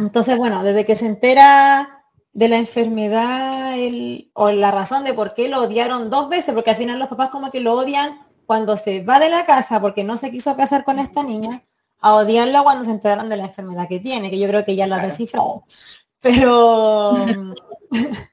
Entonces, 0.00 0.38
bueno, 0.38 0.62
desde 0.62 0.84
que 0.84 0.96
se 0.96 1.06
entera 1.06 2.03
de 2.34 2.48
la 2.48 2.58
enfermedad 2.58 3.78
el, 3.78 4.30
o 4.34 4.50
la 4.50 4.70
razón 4.70 5.04
de 5.04 5.14
por 5.14 5.32
qué 5.32 5.48
lo 5.48 5.62
odiaron 5.62 6.10
dos 6.10 6.28
veces, 6.28 6.52
porque 6.52 6.70
al 6.70 6.76
final 6.76 6.98
los 6.98 7.08
papás 7.08 7.30
como 7.30 7.50
que 7.50 7.60
lo 7.60 7.72
odian 7.72 8.18
cuando 8.44 8.76
se 8.76 9.02
va 9.02 9.18
de 9.18 9.30
la 9.30 9.44
casa 9.44 9.80
porque 9.80 10.04
no 10.04 10.16
se 10.16 10.30
quiso 10.30 10.54
casar 10.54 10.84
con 10.84 10.98
esta 10.98 11.22
niña, 11.22 11.64
a 12.00 12.16
odiarla 12.16 12.62
cuando 12.62 12.84
se 12.84 12.90
enteraron 12.90 13.28
de 13.30 13.38
la 13.38 13.46
enfermedad 13.46 13.88
que 13.88 14.00
tiene, 14.00 14.30
que 14.30 14.38
yo 14.38 14.46
creo 14.48 14.64
que 14.64 14.76
ya 14.76 14.86
la 14.86 14.98
descifró. 14.98 15.64
Pero, 16.20 17.24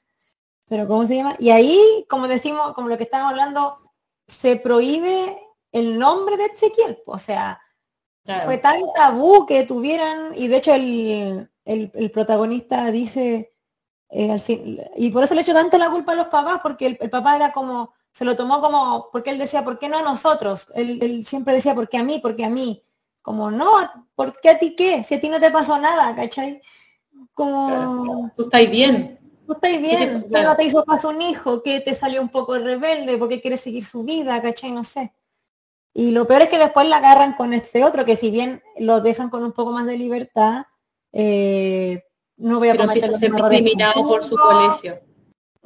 pero 0.68 0.88
¿cómo 0.88 1.06
se 1.06 1.16
llama? 1.16 1.36
Y 1.40 1.52
ahí, 1.52 2.06
como 2.10 2.28
decimos, 2.28 2.74
como 2.74 2.90
lo 2.90 2.98
que 2.98 3.04
estamos 3.04 3.30
hablando, 3.30 3.80
se 4.28 4.58
prohíbe 4.58 5.38
el 5.72 5.98
nombre 5.98 6.38
de 6.38 6.46
Ezequiel. 6.46 7.00
O 7.06 7.18
sea, 7.18 7.62
fue 8.46 8.58
tan 8.58 8.82
tabú 8.94 9.46
que 9.46 9.64
tuvieran, 9.64 10.34
y 10.36 10.48
de 10.48 10.58
hecho 10.58 10.74
el, 10.74 12.12
protagonista 12.14 12.92
dice, 12.92 13.51
eh, 14.14 14.30
al 14.30 14.42
fin, 14.42 14.78
y 14.98 15.10
por 15.10 15.24
eso 15.24 15.34
le 15.34 15.42
echo 15.42 15.54
tanto 15.54 15.78
la 15.78 15.90
culpa 15.90 16.12
a 16.12 16.16
los 16.16 16.28
papás, 16.28 16.60
porque 16.62 16.98
el, 17.00 17.10
papá 17.10 17.38
era 17.38 17.54
como, 17.54 17.94
se 18.12 18.26
lo 18.26 18.36
tomó 18.36 18.60
como, 18.60 19.08
porque 19.10 19.30
él 19.30 19.38
decía, 19.38 19.64
¿por 19.64 19.80
qué 19.80 19.88
no 19.88 20.00
a 20.00 20.02
nosotros? 20.02 20.68
Él, 20.76 21.26
siempre 21.26 21.54
decía, 21.54 21.74
¿por 21.74 21.88
qué 21.88 21.98
a 21.98 22.04
mí? 22.04 22.20
¿Por 22.20 22.36
qué 22.36 22.44
a 22.44 22.50
mí? 22.50 22.84
Como, 23.22 23.50
no, 23.50 23.72
¿por 24.14 24.38
qué 24.42 24.50
a 24.50 24.60
ti 24.60 24.76
qué? 24.76 25.04
Si 25.06 25.16
a 25.16 25.20
ti 25.20 25.30
no 25.30 25.40
te 25.40 25.50
pasó 25.50 25.78
nada, 25.78 26.14
¿cachai? 26.14 26.60
Como... 27.34 28.30
Tú 28.36 28.44
estás 28.44 28.70
bien. 28.70 29.18
Tú 29.48 29.54
estás 29.54 29.80
bien, 29.80 30.26
no 30.30 30.56
te 30.58 30.66
hizo 30.66 30.84
paso 30.84 31.10
un 31.10 31.22
hijo 31.22 31.64
que 31.64 31.80
te 31.80 31.94
salió 31.94 32.22
un 32.22 32.30
poco 32.30 32.58
rebelde 32.58 33.18
porque 33.18 33.40
quiere 33.40 33.58
seguir 33.58 33.86
su 33.86 34.04
vida, 34.04 34.42
¿cachai? 34.42 34.72
No 34.72 34.84
sé. 34.84 35.14
Y 35.94 36.12
lo 36.12 36.28
peor 36.28 36.44
es 36.44 36.50
que 36.50 36.58
después 36.58 36.88
la 36.88 36.98
agarran 36.98 37.34
con 37.34 37.54
este 37.54 37.86
otro, 37.86 38.04
que 38.04 38.18
si 38.18 38.30
bien 38.30 38.62
lo 38.78 39.00
dejan 39.00 39.30
con 39.30 39.44
un 39.44 39.54
poco 39.54 39.72
más 39.72 39.86
de 39.86 39.98
libertad, 39.98 40.66
eh, 41.14 42.04
no 42.42 42.60
voy 42.60 42.70
a 42.70 42.78
cometer 42.78 43.10
los 43.10 43.22
mismos 43.22 43.40
errores 43.40 43.94
por 43.96 44.24
su 44.24 44.36
colegio. 44.36 45.02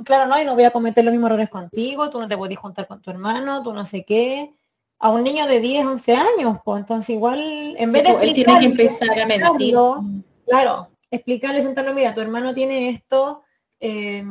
Claro, 0.04 0.28
no, 0.28 0.42
y 0.42 0.46
no 0.46 0.56
voy 0.56 0.66
a 0.66 0.72
cometer 0.72 1.06
los 1.06 1.12
mismos 1.12 1.30
errores 1.30 1.50
contigo, 1.50 2.10
tú 2.10 2.20
no 2.20 2.28
te 2.28 2.38
puedes 2.38 2.58
juntar 2.58 2.86
con 2.88 3.02
tu 3.02 3.10
hermano, 3.12 3.64
tú 3.64 3.74
no 3.74 3.86
sé 3.86 4.04
qué. 4.04 4.54
A 5.00 5.10
un 5.10 5.24
niño 5.24 5.48
de 5.48 5.60
10, 5.60 5.86
11 5.86 6.16
años, 6.16 6.58
pues 6.64 6.80
entonces 6.80 7.10
igual, 7.10 7.76
en 7.78 7.92
vez 7.92 8.04
de 8.04 8.14
pues, 8.14 8.24
él 8.24 8.34
tiene 8.34 8.60
que 8.60 8.66
empezar 8.66 9.20
a 9.20 9.26
mentir. 9.26 9.76
Claro, 10.46 10.90
explicarle, 11.10 11.62
sentarlo, 11.62 11.94
mira, 11.94 12.14
tu 12.14 12.22
hermano 12.22 12.54
tiene 12.54 12.90
esto, 12.90 13.44
eh, 13.80 14.22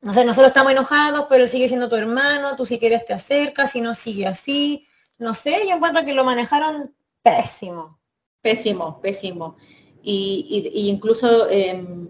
no 0.00 0.12
sé, 0.12 0.24
nosotros 0.24 0.48
estamos 0.48 0.72
enojados, 0.72 1.26
pero 1.28 1.42
él 1.42 1.48
sigue 1.48 1.68
siendo 1.68 1.88
tu 1.88 1.96
hermano, 1.96 2.56
tú 2.56 2.64
si 2.64 2.78
quieres 2.78 3.04
te 3.04 3.12
acercas, 3.12 3.72
si 3.72 3.80
no 3.80 3.94
sigue 3.94 4.26
así. 4.26 4.86
No 5.18 5.34
sé, 5.34 5.66
yo 5.68 5.74
encuentro 5.74 6.04
que 6.04 6.14
lo 6.14 6.24
manejaron 6.24 6.94
pésimo. 7.22 7.98
Pésimo, 8.40 9.00
pésimo. 9.00 9.56
Y, 10.10 10.88
incluso, 10.88 11.50
em, 11.50 12.08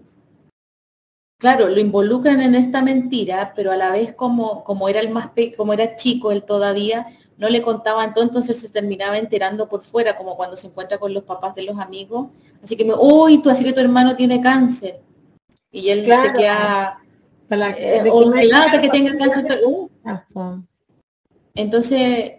claro, 1.37 1.67
lo 1.67 1.81
involucran 1.81 2.41
en 2.41 2.55
esta 2.55 2.81
mentira, 2.81 3.51
pero 3.53 3.73
a 3.73 3.75
la 3.75 3.91
vez 3.91 4.13
como, 4.15 4.63
como 4.63 4.87
era 4.87 5.01
el 5.01 5.09
más 5.09 5.31
como 5.57 5.73
era 5.73 5.97
chico 5.97 6.31
él 6.31 6.43
todavía, 6.43 7.07
no 7.37 7.49
le 7.49 7.61
contaban 7.61 8.13
todo, 8.13 8.23
entonces 8.23 8.57
se 8.57 8.69
terminaba 8.69 9.17
enterando 9.17 9.67
por 9.67 9.83
fuera, 9.83 10.15
como 10.15 10.37
cuando 10.37 10.55
se 10.55 10.67
encuentra 10.67 10.97
con 10.97 11.13
los 11.13 11.23
papás 11.25 11.55
de 11.55 11.63
los 11.63 11.77
amigos. 11.77 12.29
Así 12.63 12.77
que 12.77 12.85
me, 12.85 12.93
uy, 12.93 13.41
tú 13.41 13.49
así 13.49 13.65
que 13.65 13.73
tu 13.73 13.81
hermano 13.81 14.15
tiene 14.15 14.39
cáncer. 14.39 15.01
Y 15.69 15.89
él 15.89 16.05
se 16.05 16.33
queda 16.37 17.01
eh, 17.49 18.09
o 18.09 18.31
que 18.81 18.89
tenga 18.89 19.17
cáncer. 19.17 19.59
Uh. 19.65 19.89
Entonces, 21.53 22.31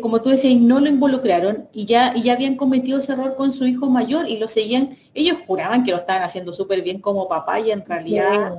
como 0.00 0.20
tú 0.20 0.28
decías, 0.28 0.60
no 0.60 0.80
lo 0.80 0.88
involucraron 0.88 1.68
y 1.72 1.86
ya, 1.86 2.12
y 2.14 2.22
ya 2.22 2.34
habían 2.34 2.56
cometido 2.56 2.98
ese 2.98 3.12
error 3.12 3.36
con 3.36 3.52
su 3.52 3.66
hijo 3.66 3.88
mayor 3.88 4.28
y 4.28 4.38
lo 4.38 4.48
seguían, 4.48 4.98
ellos 5.14 5.38
juraban 5.46 5.82
que 5.82 5.92
lo 5.92 5.98
estaban 5.98 6.22
haciendo 6.22 6.52
súper 6.52 6.82
bien 6.82 7.00
como 7.00 7.28
papá 7.28 7.60
y 7.60 7.70
en 7.70 7.84
realidad 7.84 8.54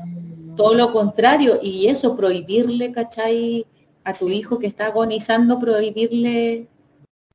todo 0.55 0.73
lo 0.73 0.91
contrario. 0.91 1.59
Y 1.61 1.87
eso, 1.87 2.15
prohibirle, 2.17 2.91
¿cachai? 2.91 3.65
A 4.03 4.13
tu 4.13 4.29
hijo 4.29 4.57
que 4.57 4.67
está 4.67 4.87
agonizando, 4.87 5.59
prohibirle 5.59 6.67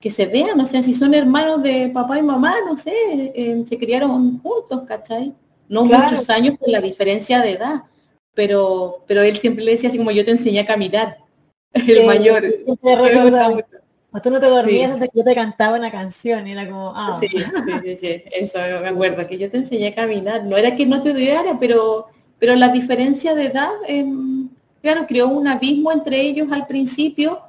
que 0.01 0.11
se 0.11 0.27
vean, 0.27 0.59
o 0.59 0.67
sea, 0.67 0.83
si 0.83 0.95
son 0.95 1.15
hermanos 1.15 1.63
de 1.63 1.89
papá 1.89 2.19
y 2.19 2.23
mamá, 2.23 2.57
no 2.67 2.77
sé, 2.77 2.93
eh, 2.93 3.65
se 3.69 3.79
criaron 3.79 4.41
juntos, 4.41 4.83
¿cachai? 4.89 5.33
no 5.73 5.85
muchos 5.85 6.29
años 6.29 6.59
por 6.59 6.69
la 6.69 6.83
diferencia 6.83 7.41
de 7.41 7.53
edad, 7.53 7.85
pero, 8.35 9.05
pero 9.07 9.23
él 9.23 9.39
siempre 9.39 9.65
le 9.65 9.73
decía 9.73 9.89
así 9.89 9.97
como 9.97 10.11
yo 10.11 10.23
te 10.23 10.31
enseñé 10.31 10.61
a 10.61 10.67
caminar, 10.67 11.17
el 11.87 12.07
mayor. 12.07 12.45
O 14.15 14.21
tú 14.21 14.31
no 14.31 14.39
te 14.39 14.47
dormías 14.47 14.93
antes 14.93 15.09
que 15.09 15.19
yo 15.21 15.25
te 15.25 15.35
cantaba 15.35 15.79
una 15.79 15.91
canción, 15.91 16.47
y 16.47 16.53
era 16.53 16.69
como, 16.69 16.93
ah. 16.95 17.19
Sí, 17.19 17.29
sí, 17.29 17.97
sí, 17.97 18.23
eso 18.31 18.59
me 18.83 18.89
acuerdo, 18.89 19.27
que 19.27 19.39
yo 19.39 19.51
te 19.51 19.57
enseñé 19.57 19.89
a 19.89 19.95
caminar. 19.95 20.45
No 20.45 20.57
era 20.59 20.77
que 20.77 20.85
no 20.85 21.03
te 21.03 21.13
odiara, 21.13 21.59
pero, 21.59 22.09
pero 22.39 22.55
la 22.55 22.69
diferencia 22.69 23.35
de 23.35 23.47
edad, 23.47 23.71
em, 23.89 24.51
claro, 24.83 25.07
creó 25.07 25.29
un 25.29 25.49
abismo 25.49 25.91
entre 25.93 26.21
ellos 26.21 26.49
al 26.53 26.67
principio, 26.67 27.41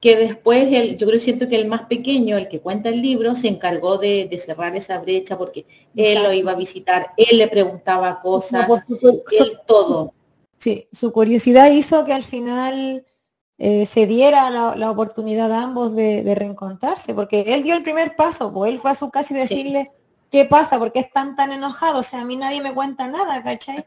que 0.00 0.16
después 0.16 0.66
el, 0.70 0.98
yo 0.98 1.06
creo 1.06 1.18
siento 1.18 1.48
que 1.48 1.56
el 1.56 1.66
más 1.66 1.82
pequeño, 1.82 2.36
el 2.36 2.48
que 2.48 2.60
cuenta 2.60 2.90
el 2.90 3.00
libro, 3.00 3.34
se 3.34 3.48
encargó 3.48 3.96
de, 3.96 4.28
cerrar 4.44 4.76
esa 4.76 4.98
brecha 4.98 5.38
porque 5.38 5.64
él 5.96 6.22
lo 6.22 6.32
iba 6.32 6.52
a 6.52 6.56
visitar, 6.56 7.12
él 7.16 7.38
le 7.38 7.48
preguntaba 7.48 8.20
cosas, 8.20 8.68
todo. 9.64 10.12
Sí, 10.58 10.88
su 10.92 11.10
curiosidad 11.10 11.70
hizo 11.70 12.04
que 12.04 12.12
al 12.12 12.24
final 12.24 13.04
eh, 13.58 13.86
se 13.86 14.06
diera 14.06 14.50
la, 14.50 14.90
oportunidad 14.90 15.52
a 15.52 15.62
ambos 15.62 15.94
de, 15.94 16.34
reencontrarse, 16.34 17.14
porque 17.14 17.42
él 17.54 17.62
dio 17.62 17.74
el 17.74 17.82
primer 17.82 18.16
paso, 18.16 18.52
pues 18.52 18.72
él 18.72 18.80
fue 18.80 18.90
a 18.90 18.94
su 18.94 19.10
casa 19.10 19.34
y 19.34 19.38
decirle, 19.38 19.90
¿qué 20.30 20.44
pasa? 20.44 20.78
¿Por 20.78 20.92
qué 20.92 21.00
están 21.00 21.36
tan 21.36 21.52
enojados? 21.52 22.06
O 22.06 22.10
sea, 22.10 22.20
a 22.22 22.24
mí 22.24 22.36
nadie 22.36 22.60
me 22.60 22.74
cuenta 22.74 23.08
nada, 23.08 23.42
¿cachai? 23.42 23.84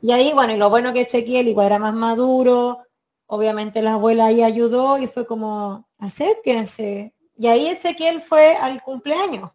Y 0.00 0.12
ahí, 0.12 0.32
bueno, 0.32 0.52
y 0.52 0.56
lo 0.56 0.68
bueno 0.70 0.92
que 0.92 1.02
Ezequiel 1.02 1.48
igual 1.48 1.66
era 1.66 1.78
más 1.78 1.94
maduro, 1.94 2.78
obviamente 3.26 3.82
la 3.82 3.94
abuela 3.94 4.26
ahí 4.26 4.42
ayudó 4.42 4.98
y 4.98 5.06
fue 5.06 5.26
como, 5.26 5.88
acérquense. 5.98 7.14
Y 7.38 7.46
ahí 7.46 7.66
Ezequiel 7.66 8.20
fue 8.20 8.56
al 8.56 8.82
cumpleaños. 8.82 9.50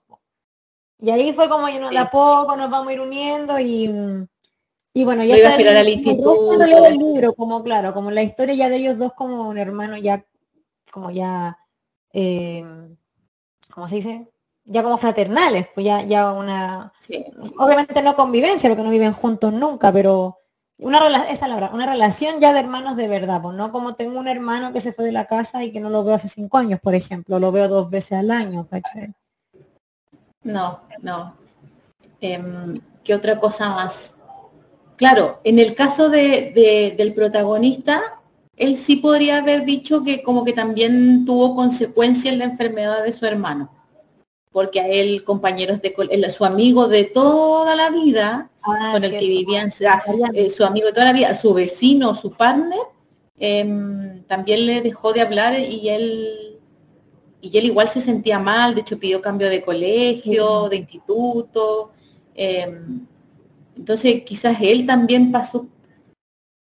Y 1.00 1.12
ahí 1.12 1.32
fue 1.34 1.48
como, 1.48 1.70
yo 1.70 1.80
no, 1.80 1.90
de 1.90 1.98
a 1.98 2.10
poco 2.10 2.58
nos 2.58 2.70
vamos 2.72 2.88
a 2.88 2.94
ir 2.94 3.02
uniendo 3.02 3.60
y, 3.60 4.28
y 4.98 5.04
bueno, 5.04 5.24
ya 5.24 5.36
está 5.36 5.54
al 5.54 5.90
instituto. 5.90 6.54
el 6.88 6.98
libro, 6.98 7.34
como 7.34 7.64
claro, 7.64 7.94
como 7.94 8.10
la 8.10 8.24
historia 8.24 8.56
ya 8.56 8.68
de 8.68 8.78
ellos 8.78 8.98
dos 8.98 9.14
como 9.14 9.48
un 9.48 9.60
hermano 9.60 9.96
ya, 9.96 10.26
como 10.92 11.12
ya, 11.12 11.60
eh, 12.14 12.66
¿cómo 13.70 13.88
se 13.88 13.98
dice? 13.98 14.28
Ya 14.66 14.82
como 14.82 14.98
fraternales, 14.98 15.68
pues 15.76 15.86
ya, 15.86 16.02
ya 16.02 16.32
una, 16.32 16.92
obviamente 17.60 18.02
no 18.02 18.16
convivencia, 18.16 18.72
porque 18.72 18.82
no 18.82 18.90
viven 18.90 19.14
juntos 19.14 19.54
nunca, 19.54 19.94
pero 19.94 20.40
una, 20.80 21.26
esa 21.30 21.48
la 21.48 21.70
una 21.70 21.86
relación 21.86 22.40
ya 22.40 22.52
de 22.52 22.62
hermanos 22.62 22.98
de 22.98 23.08
verdad, 23.08 23.40
pues 23.40 23.56
no 23.56 23.72
como 23.72 23.94
tengo 23.94 24.20
un 24.20 24.28
hermano 24.28 24.74
que 24.74 24.80
se 24.80 24.94
fue 24.94 25.06
de 25.06 25.12
la 25.12 25.26
casa 25.26 25.64
y 25.64 25.72
que 25.72 25.80
no 25.80 25.92
lo 25.92 26.04
veo 26.04 26.16
hace 26.16 26.28
cinco 26.28 26.58
años, 26.58 26.80
por 26.80 26.96
ejemplo, 26.96 27.40
lo 27.40 27.52
veo 27.52 27.68
dos 27.68 27.92
veces 27.92 28.14
al 28.14 28.32
año, 28.32 28.68
No, 30.42 30.82
no. 31.04 31.36
Em, 32.20 32.82
¿Qué 33.04 33.14
otra 33.14 33.40
cosa 33.40 33.70
más? 33.70 34.17
Claro, 34.98 35.40
en 35.46 35.60
el 35.60 35.74
caso 35.74 36.10
de, 36.10 36.94
del 36.98 37.14
protagonista, 37.14 38.02
él 38.58 38.76
sí 38.76 38.98
podría 38.98 39.38
haber 39.38 39.64
dicho 39.64 40.04
que 40.04 40.22
como 40.22 40.44
que 40.44 40.52
también 40.52 41.24
tuvo 41.26 41.56
consecuencias 41.56 42.34
en 42.34 42.40
la 42.40 42.46
enfermedad 42.46 43.04
de 43.04 43.14
su 43.14 43.26
hermano 43.26 43.72
porque 44.58 44.80
a 44.80 44.88
él 44.88 45.24
compañeros 45.24 45.80
de 45.84 46.30
su 46.32 46.44
amigo 46.44 46.88
de 46.88 47.04
toda 47.04 47.76
la 47.76 47.92
vida, 47.92 48.50
ah, 48.64 48.90
con 48.94 49.04
el 49.04 49.12
que 49.12 49.28
vivían, 49.28 49.72
eh, 50.34 50.50
su 50.50 50.66
amigo 50.66 50.88
de 50.88 50.94
toda 50.94 51.06
la 51.06 51.14
vida, 51.14 51.36
su 51.36 51.54
vecino, 51.54 52.16
su 52.16 52.32
partner, 52.32 52.80
em, 53.38 54.24
también 54.24 54.66
le 54.66 54.82
dejó 54.82 55.14
de 55.14 55.22
hablar 55.22 55.60
y 55.60 55.90
él 55.90 56.60
y 57.40 57.56
él 57.56 57.66
igual 57.66 57.88
se 57.88 58.02
sentía 58.02 58.40
mal, 58.40 58.74
de 58.74 58.82
hecho 58.82 58.98
pidió 58.98 59.22
cambio 59.22 59.48
de 59.48 59.62
colegio, 59.62 60.70
de 60.70 60.78
instituto. 60.78 61.92
Em, 62.34 63.06
entonces 63.78 64.24
quizás 64.24 64.58
él 64.62 64.86
también 64.86 65.32
pasó, 65.32 65.68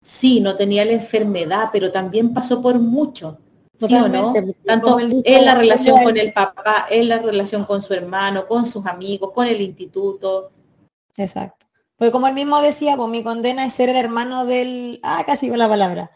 sí, 0.02 0.40
no 0.40 0.56
tenía 0.56 0.84
la 0.84 0.92
enfermedad, 0.92 1.70
pero 1.72 1.92
también 1.92 2.32
pasó 2.34 2.60
por 2.60 2.78
mucho. 2.78 3.38
¿Sí 3.76 3.94
o 3.96 4.08
no? 4.08 4.32
Tanto 4.64 4.98
en 5.00 5.44
la 5.44 5.56
relación 5.56 6.02
con 6.02 6.16
el 6.16 6.32
papá, 6.32 6.86
en 6.90 7.08
la 7.08 7.18
relación 7.18 7.64
con 7.64 7.82
su 7.82 7.92
hermano, 7.92 8.46
con 8.46 8.66
sus 8.66 8.86
amigos, 8.86 9.32
con 9.32 9.46
el 9.48 9.60
instituto. 9.60 10.52
Exacto. 11.16 11.66
Porque 11.96 12.12
como 12.12 12.28
él 12.28 12.34
mismo 12.34 12.60
decía, 12.60 12.96
pues 12.96 13.08
mi 13.08 13.22
condena 13.22 13.66
es 13.66 13.72
ser 13.72 13.88
el 13.88 13.96
hermano 13.96 14.44
del, 14.44 15.00
ah, 15.02 15.22
casi 15.26 15.48
con 15.48 15.58
la 15.58 15.68
palabra, 15.68 16.10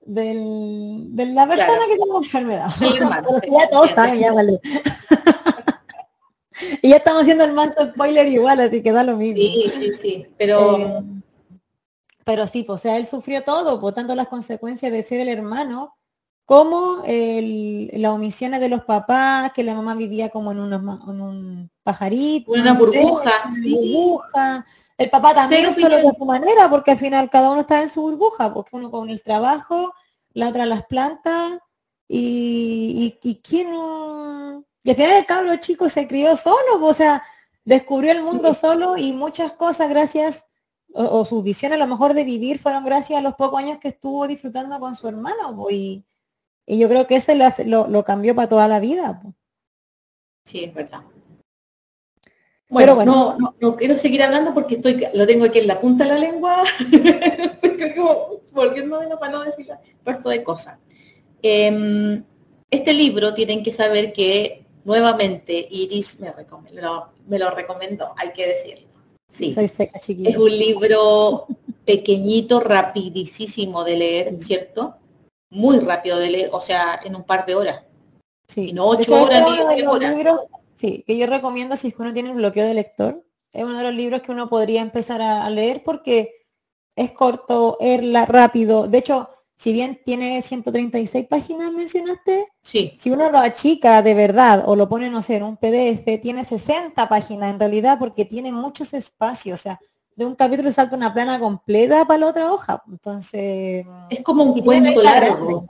del, 0.00 1.14
de 1.14 1.26
la 1.26 1.46
persona 1.46 1.80
que 1.88 1.96
tiene 1.96 2.16
enfermedad. 2.16 2.68
ya 3.50 3.70
todos 3.70 3.90
saben, 3.90 4.18
ya 4.18 4.32
vale. 4.32 4.60
Y 6.82 6.90
ya 6.90 6.96
estamos 6.96 7.22
haciendo 7.22 7.44
el 7.44 7.52
manso 7.52 7.84
spoiler 7.92 8.26
igual, 8.26 8.60
así 8.60 8.82
que 8.82 8.92
da 8.92 9.04
lo 9.04 9.16
mismo. 9.16 9.40
Sí, 9.40 9.72
sí, 9.78 9.94
sí. 9.94 10.26
Pero. 10.38 10.78
Eh, 10.78 11.02
pero 12.24 12.46
sí, 12.46 12.62
pues, 12.62 12.80
o 12.80 12.82
sea, 12.82 12.96
él 12.96 13.06
sufrió 13.06 13.42
todo, 13.42 13.80
por 13.80 13.92
tanto 13.92 14.14
las 14.14 14.28
consecuencias 14.28 14.90
de 14.90 15.02
ser 15.02 15.20
el 15.20 15.28
hermano, 15.28 15.94
como 16.46 17.02
el, 17.06 17.90
las 17.94 18.12
omisiones 18.12 18.60
de 18.60 18.68
los 18.68 18.84
papás, 18.84 19.52
que 19.52 19.62
la 19.62 19.74
mamá 19.74 19.94
vivía 19.94 20.30
como 20.30 20.52
en, 20.52 20.60
unos, 20.60 20.80
en 21.08 21.20
un 21.20 21.70
pajarito. 21.82 22.52
Una 22.52 22.72
burbuja. 22.72 23.50
burbuja. 23.62 24.66
El 24.96 25.10
papá 25.10 25.34
también 25.34 25.74
solo 25.74 25.96
de 25.96 26.12
su 26.16 26.24
manera, 26.24 26.70
porque 26.70 26.92
al 26.92 26.98
final 26.98 27.28
cada 27.28 27.50
uno 27.50 27.62
estaba 27.62 27.82
en 27.82 27.88
su 27.88 28.00
burbuja, 28.02 28.54
porque 28.54 28.76
uno 28.76 28.90
con 28.90 29.10
el 29.10 29.22
trabajo, 29.22 29.92
la 30.32 30.48
otra 30.48 30.66
las 30.66 30.86
plantas, 30.86 31.58
y, 32.06 33.18
y, 33.22 33.40
quién 33.40 33.70
no... 33.70 34.64
Y 34.84 34.90
al 34.90 34.96
final 34.96 35.16
el 35.16 35.26
cabro 35.26 35.56
chico 35.56 35.88
se 35.88 36.06
crió 36.06 36.36
solo, 36.36 36.84
o 36.84 36.92
sea, 36.92 37.22
descubrió 37.64 38.12
el 38.12 38.22
mundo 38.22 38.52
solo 38.52 38.98
y 38.98 39.14
muchas 39.14 39.52
cosas 39.52 39.88
gracias, 39.88 40.46
o, 40.92 41.24
sus 41.24 41.42
visiones 41.42 41.76
a 41.76 41.84
lo 41.84 41.88
mejor 41.88 42.12
de 42.12 42.22
vivir 42.22 42.58
fueron 42.58 42.84
gracias 42.84 43.18
a 43.18 43.22
los 43.22 43.34
pocos 43.34 43.58
años 43.58 43.78
que 43.80 43.88
estuvo 43.88 44.28
disfrutando 44.28 44.78
con 44.78 44.94
su 44.94 45.08
hermano, 45.08 45.66
y, 45.70 46.04
y, 46.66 46.78
yo 46.78 46.88
creo 46.90 47.06
que 47.06 47.16
ese 47.16 47.34
lo, 47.34 47.88
lo, 47.88 48.04
cambió 48.04 48.34
para 48.34 48.48
toda 48.48 48.68
la 48.68 48.78
vida. 48.78 49.22
Sí, 50.44 50.64
es 50.64 50.74
verdad. 50.74 51.00
Bueno, 52.68 52.94
bueno. 52.94 53.36
No, 53.38 53.54
no, 53.58 53.76
quiero 53.76 53.96
seguir 53.96 54.22
hablando 54.22 54.52
porque 54.52 54.74
estoy, 54.74 55.06
lo 55.14 55.26
tengo 55.26 55.46
aquí 55.46 55.60
en 55.60 55.66
la 55.66 55.80
punta 55.80 56.04
de 56.04 56.10
la 56.10 56.18
lengua, 56.18 56.62
volviendo 58.52 59.18
para 59.18 59.32
no 59.32 59.44
decir 59.44 59.66
resto 60.04 60.28
de 60.28 60.44
cosas. 60.44 60.78
Em, 61.40 62.22
este 62.70 62.92
libro 62.92 63.32
tienen 63.32 63.62
que 63.62 63.72
saber 63.72 64.12
que 64.12 64.63
nuevamente 64.84 65.66
Iris 65.70 66.20
me, 66.20 66.32
me 67.26 67.38
lo 67.38 67.50
recomendó, 67.50 68.14
hay 68.16 68.32
que 68.32 68.46
decirlo. 68.46 68.88
Sí, 69.28 69.54
es 69.56 70.36
un 70.36 70.58
libro 70.58 71.46
pequeñito, 71.84 72.60
rapidísimo 72.60 73.82
de 73.82 73.96
leer, 73.96 74.40
¿cierto? 74.40 74.96
Muy 75.50 75.80
rápido 75.80 76.18
de 76.18 76.30
leer, 76.30 76.50
o 76.52 76.60
sea, 76.60 77.00
en 77.02 77.16
un 77.16 77.24
par 77.24 77.44
de 77.44 77.56
horas. 77.56 77.82
Sí. 78.46 78.72
no 78.72 78.86
ocho 78.86 79.22
horas, 79.22 79.44
ni 79.74 79.82
horas. 79.82 80.14
Sí, 80.74 81.02
que 81.06 81.16
yo 81.16 81.26
recomiendo 81.26 81.76
si 81.76 81.92
uno 81.98 82.12
tiene 82.12 82.30
un 82.30 82.36
bloqueo 82.36 82.66
de 82.66 82.74
lector. 82.74 83.24
Es 83.52 83.64
uno 83.64 83.78
de 83.78 83.84
los 83.84 83.94
libros 83.94 84.22
que 84.22 84.32
uno 84.32 84.48
podría 84.48 84.80
empezar 84.80 85.22
a, 85.22 85.48
leer 85.50 85.82
porque 85.84 86.46
es 86.96 87.12
corto, 87.12 87.76
es 87.80 88.00
rápido. 88.28 88.86
De 88.86 88.98
hecho, 88.98 89.28
si 89.56 89.72
bien 89.72 90.00
tiene 90.04 90.42
136 90.42 91.26
páginas, 91.26 91.72
mencionaste, 91.72 92.48
sí. 92.62 92.96
si 92.98 93.10
uno 93.10 93.30
lo 93.30 93.38
achica 93.38 94.02
de 94.02 94.14
verdad 94.14 94.64
o 94.66 94.76
lo 94.76 94.88
pone, 94.88 95.10
no 95.10 95.22
sé, 95.22 95.36
en 95.36 95.44
un 95.44 95.56
PDF, 95.56 96.20
tiene 96.20 96.44
60 96.44 97.08
páginas 97.08 97.50
en 97.50 97.60
realidad 97.60 97.98
porque 97.98 98.24
tiene 98.24 98.52
muchos 98.52 98.92
espacios. 98.94 99.60
O 99.60 99.62
sea, 99.62 99.80
de 100.16 100.26
un 100.26 100.34
capítulo 100.34 100.70
salta 100.72 100.96
una 100.96 101.14
plana 101.14 101.38
completa 101.38 102.04
para 102.04 102.18
la 102.18 102.26
otra 102.28 102.52
hoja. 102.52 102.82
Entonces... 102.88 103.86
Es 104.10 104.20
como 104.22 104.42
un 104.42 104.60
cuento 104.60 105.02
largo. 105.02 105.66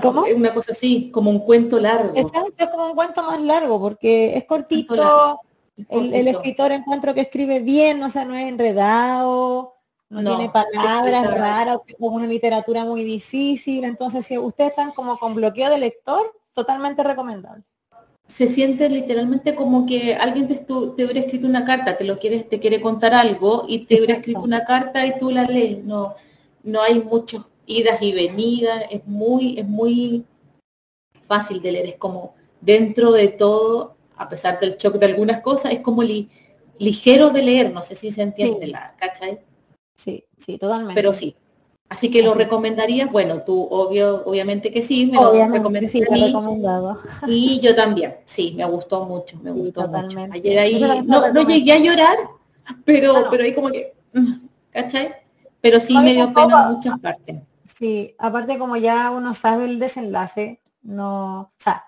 ¿Cómo? 0.00 0.24
Es 0.24 0.34
una 0.34 0.54
cosa 0.54 0.72
así, 0.72 1.10
como 1.10 1.30
un 1.30 1.40
cuento 1.40 1.78
largo. 1.78 2.12
Exacto, 2.14 2.54
es 2.56 2.68
como 2.68 2.86
un 2.86 2.94
cuento 2.94 3.22
más 3.22 3.40
largo, 3.40 3.78
porque 3.78 4.36
es 4.36 4.44
cortito, 4.44 5.40
El, 5.88 6.28
escritor 6.28 6.72
encuentro 6.72 7.12
que 7.12 7.22
escribe 7.22 7.60
bien, 7.60 8.02
o 8.02 8.08
sea, 8.08 8.24
no 8.24 8.34
es 8.34 8.48
enredado, 8.48 9.71
no, 10.20 10.36
tiene 10.36 10.50
palabras 10.50 11.34
raras, 11.34 11.78
como 11.98 12.16
una 12.16 12.26
literatura 12.26 12.84
muy 12.84 13.02
difícil. 13.02 13.84
Entonces, 13.84 14.26
si 14.26 14.36
ustedes 14.36 14.70
están 14.70 14.90
como 14.92 15.16
con 15.16 15.34
bloqueo 15.34 15.70
de 15.70 15.78
lector, 15.78 16.20
totalmente 16.52 17.02
recomendable. 17.02 17.64
Se 18.26 18.46
siente 18.48 18.88
literalmente 18.88 19.54
como 19.54 19.86
que 19.86 20.14
alguien 20.14 20.46
te, 20.48 20.56
te 20.56 20.72
hubiera 21.04 21.20
escrito 21.20 21.46
una 21.46 21.64
carta, 21.64 21.96
te 21.96 22.04
lo 22.04 22.18
quieres, 22.18 22.48
te 22.48 22.60
quiere 22.60 22.80
contar 22.80 23.14
algo 23.14 23.64
y 23.66 23.86
te 23.86 23.96
hubiera 23.96 24.14
escrito 24.14 24.42
una 24.42 24.64
carta 24.64 25.06
y 25.06 25.18
tú 25.18 25.30
la 25.30 25.44
lees. 25.44 25.82
No, 25.82 26.14
no 26.62 26.82
hay 26.82 27.00
muchos 27.00 27.46
idas 27.66 28.00
y 28.02 28.12
venidas, 28.12 28.84
es 28.90 29.06
muy, 29.06 29.58
es 29.58 29.66
muy 29.66 30.26
fácil 31.22 31.62
de 31.62 31.72
leer, 31.72 31.86
es 31.86 31.96
como 31.96 32.34
dentro 32.60 33.12
de 33.12 33.28
todo, 33.28 33.96
a 34.16 34.28
pesar 34.28 34.60
del 34.60 34.76
choque 34.76 34.98
de 34.98 35.06
algunas 35.06 35.40
cosas, 35.40 35.72
es 35.72 35.80
como 35.80 36.02
ligero 36.78 37.30
de 37.30 37.42
leer, 37.42 37.72
no 37.72 37.82
sé 37.82 37.96
si 37.96 38.10
se 38.10 38.22
entiende 38.22 38.66
la, 38.66 38.94
¿cachai? 38.98 39.40
Sí, 40.02 40.24
sí, 40.36 40.58
totalmente. 40.58 40.94
Pero 40.94 41.14
sí. 41.14 41.36
Así 41.88 42.10
que 42.10 42.22
lo 42.22 42.32
recomendarías, 42.32 43.12
bueno, 43.12 43.42
tú 43.42 43.68
obvio, 43.70 44.22
obviamente 44.24 44.70
que 44.70 44.82
sí, 44.82 45.06
me 45.06 45.18
lo 45.18 45.30
recomendado. 45.30 46.98
Y 47.26 47.60
yo 47.62 47.76
también, 47.76 48.16
sí, 48.24 48.54
me 48.56 48.64
gustó 48.64 49.04
mucho, 49.04 49.38
me 49.42 49.50
gustó 49.50 49.86
mucho. 49.88 50.18
Ayer 50.32 50.58
ahí, 50.58 51.04
no, 51.04 51.32
no 51.32 51.42
llegué 51.42 51.72
a 51.72 51.78
llorar, 51.78 52.16
pero, 52.86 53.26
pero 53.30 53.44
ahí 53.44 53.54
como 53.54 53.68
que, 53.68 53.92
mm, 54.14 54.32
¿cachai? 54.70 55.14
Pero 55.60 55.80
sí 55.80 55.96
me 55.98 56.14
dio 56.14 56.32
pena 56.32 56.68
en 56.68 56.74
muchas 56.76 56.98
partes. 56.98 57.36
Sí, 57.62 58.14
aparte 58.18 58.58
como 58.58 58.76
ya 58.76 59.10
uno 59.10 59.34
sabe 59.34 59.66
el 59.66 59.78
desenlace, 59.78 60.62
no, 60.82 61.40
o 61.40 61.52
sea, 61.58 61.84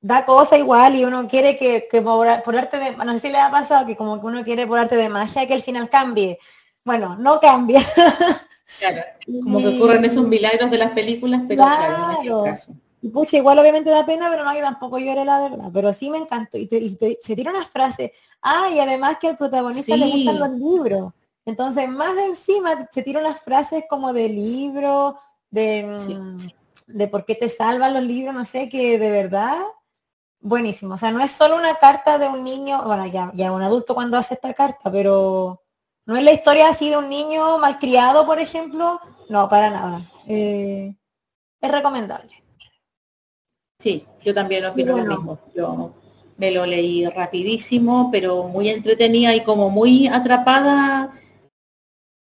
da 0.00 0.24
cosa 0.24 0.58
igual 0.58 0.96
y 0.96 1.04
uno 1.04 1.26
quiere 1.26 1.56
que, 1.56 1.86
por, 2.02 2.26
arte 2.28 2.78
de, 2.78 2.96
no 2.96 3.12
sé 3.12 3.20
si 3.20 3.30
le 3.30 3.38
ha 3.38 3.50
pasado 3.50 3.86
que 3.86 3.96
como 3.96 4.20
que 4.20 4.26
uno 4.26 4.44
quiere 4.44 4.66
por 4.66 4.78
arte 4.78 4.96
de 4.96 5.08
magia 5.08 5.46
que 5.46 5.54
al 5.54 5.62
final 5.62 5.88
cambie. 5.88 6.38
Bueno, 6.88 7.16
no 7.16 7.38
cambia. 7.38 7.82
Claro, 8.78 9.02
como 9.44 9.58
que 9.58 9.68
ocurren 9.76 10.06
esos 10.06 10.26
milagros 10.26 10.70
de 10.70 10.78
las 10.78 10.92
películas, 10.92 11.42
pero 11.46 11.62
claro, 11.62 12.44
Y 13.02 13.10
pucha, 13.10 13.36
igual 13.36 13.58
obviamente 13.58 13.90
da 13.90 14.06
pena, 14.06 14.30
pero 14.30 14.42
no 14.42 14.48
hay 14.48 14.62
tampoco 14.62 14.98
llore 14.98 15.22
la 15.22 15.38
verdad. 15.38 15.68
Pero 15.70 15.92
sí 15.92 16.08
me 16.08 16.16
encantó. 16.16 16.56
Y, 16.56 16.66
se 17.20 17.36
tira 17.36 17.50
una 17.50 17.66
frase. 17.66 18.14
Ah, 18.40 18.70
y 18.74 18.78
además 18.78 19.18
que 19.20 19.28
al 19.28 19.36
protagonista 19.36 19.98
le 19.98 20.10
gustan 20.10 20.38
los 20.38 20.50
libros. 20.52 21.12
Entonces, 21.44 21.90
más 21.90 22.16
de 22.16 22.24
encima 22.24 22.88
se 22.90 23.02
tiran 23.02 23.24
las 23.24 23.38
frases 23.38 23.84
como 23.86 24.14
de 24.14 24.30
libro, 24.30 25.18
de, 25.50 25.82
mm, 25.82 26.36
de 26.86 27.08
por 27.08 27.26
qué 27.26 27.34
te 27.34 27.50
salvan 27.50 27.92
los 27.92 28.02
libros, 28.02 28.34
no 28.34 28.46
sé, 28.46 28.70
que 28.70 28.98
de 28.98 29.10
verdad, 29.10 29.58
buenísimo. 30.40 30.94
O 30.94 30.96
sea, 30.96 31.10
no 31.10 31.20
es 31.20 31.32
solo 31.32 31.54
una 31.56 31.74
carta 31.74 32.16
de 32.16 32.28
un 32.28 32.44
niño, 32.44 32.82
bueno, 32.84 33.04
ya, 33.04 33.30
ya 33.34 33.52
un 33.52 33.60
adulto 33.60 33.94
cuando 33.94 34.16
hace 34.16 34.32
esta 34.32 34.54
carta, 34.54 34.90
pero 34.90 35.60
no 36.08 36.16
es 36.16 36.22
la 36.24 36.32
historia 36.32 36.70
así 36.70 36.88
de 36.88 36.96
un 36.96 37.10
niño 37.10 37.58
malcriado, 37.58 38.24
por 38.24 38.40
ejemplo, 38.40 38.98
no, 39.28 39.46
para 39.46 39.68
nada. 39.68 40.00
Eh, 40.26 40.94
es 41.60 41.70
recomendable. 41.70 42.32
Sí, 43.78 44.06
yo 44.24 44.32
también 44.32 44.64
opino 44.64 44.96
lo 44.96 45.04
mismo. 45.04 45.38
Yo 45.54 45.92
me 46.38 46.50
lo 46.50 46.64
leí 46.64 47.06
rapidísimo, 47.06 48.08
pero 48.10 48.44
muy 48.44 48.70
entretenida 48.70 49.34
y 49.34 49.44
como 49.44 49.68
muy 49.68 50.08
atrapada 50.08 51.17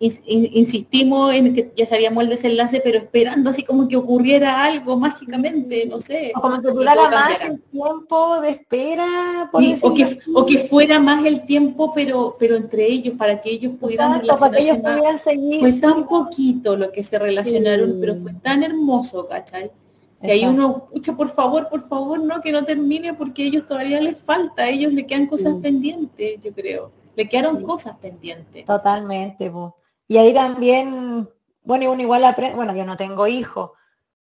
insistimos 0.02 1.34
en 1.34 1.54
que 1.54 1.72
ya 1.76 1.86
sabíamos 1.86 2.24
el 2.24 2.30
desenlace, 2.30 2.82
pero 2.84 2.98
esperando 2.98 3.52
así 3.52 3.64
como 3.64 3.88
que 3.88 3.96
ocurriera 3.96 4.64
algo 4.64 4.98
mágicamente, 4.98 5.86
no 5.86 6.02
sé. 6.02 6.32
O 6.36 6.42
como 6.42 6.62
que 6.62 6.70
durara 6.70 7.10
más 7.10 7.44
el 7.44 7.62
tiempo 7.62 8.42
de 8.42 8.50
espera. 8.50 9.50
o, 9.52 9.94
que, 9.94 10.20
o 10.34 10.46
que 10.46 10.60
fuera 10.68 11.00
más 11.00 11.24
el 11.26 11.46
tiempo, 11.46 11.94
pero 11.94 12.36
pero 12.40 12.56
entre 12.56 12.88
ellos, 12.88 13.16
para 13.18 13.40
que 13.42 13.52
ellos 13.52 13.74
pudieran 13.80 14.22
para 14.26 14.52
que 14.52 14.64
ellos 14.64 14.78
pudieran 14.78 15.20
seguir. 15.20 15.60
Fue 15.60 15.74
tan 15.74 16.08
poquito 16.08 16.76
lo 16.76 16.92
que 16.92 17.04
se 17.04 17.20
relacionaron, 17.20 17.98
pero 18.00 18.16
fue 18.16 18.34
tan 18.34 18.64
hermoso, 18.64 19.28
¿cachai? 19.28 19.72
Que 20.20 20.32
hay 20.32 20.46
uno, 20.46 20.88
pucha, 20.92 21.14
por 21.14 21.30
favor, 21.30 21.68
por 21.70 21.88
favor, 21.88 22.24
no, 22.24 22.42
que 22.42 22.52
no 22.52 22.64
termine 22.64 23.14
porque 23.14 23.44
ellos 23.44 23.68
todavía 23.68 24.00
les 24.00 24.20
falta, 24.20 24.64
a 24.64 24.70
ellos 24.70 24.94
le 24.94 25.06
quedan 25.06 25.26
cosas 25.26 25.56
pendientes, 25.62 26.40
yo 26.42 26.52
creo. 26.54 26.92
Le 27.16 27.28
quedaron 27.28 27.62
cosas 27.64 27.98
pendientes. 27.98 28.66
Totalmente, 28.66 29.50
vos. 29.50 29.74
Y 30.12 30.18
ahí 30.18 30.34
también, 30.34 31.30
bueno, 31.64 31.90
uno 31.90 32.02
igual 32.02 32.26
aprende, 32.26 32.58
bueno, 32.58 32.76
yo 32.76 32.86
no 32.86 32.98
tengo 32.98 33.28
hijo, 33.28 33.76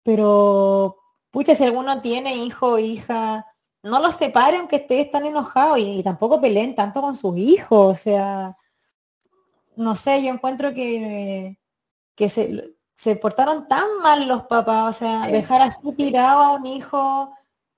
pero 0.01 0.97
pucha, 1.29 1.53
si 1.53 1.63
alguno 1.65 2.01
tiene 2.01 2.35
hijo 2.35 2.71
o 2.71 2.79
hija, 2.79 3.45
no 3.83 3.99
los 3.99 4.15
separen 4.15 4.67
que 4.67 4.77
estés 4.77 5.11
tan 5.11 5.27
enojado 5.27 5.77
y, 5.77 6.01
tampoco 6.01 6.41
peleen 6.41 6.73
tanto 6.73 6.99
con 6.99 7.15
sus 7.15 7.37
hijos, 7.37 7.91
o 7.91 7.93
sea, 7.93 8.57
no 9.75 9.93
sé, 9.93 10.23
yo 10.23 10.31
encuentro 10.31 10.73
que, 10.73 11.59
que 12.15 12.27
se, 12.27 12.75
se 12.95 13.15
portaron 13.15 13.67
tan 13.67 13.99
mal 14.01 14.27
los 14.27 14.45
papás, 14.45 14.95
o 14.95 14.97
sea, 14.97 15.27
dejar 15.27 15.61
así 15.61 15.77
tirado 15.95 16.39
a 16.39 16.53
un 16.53 16.65
hijo 16.65 17.31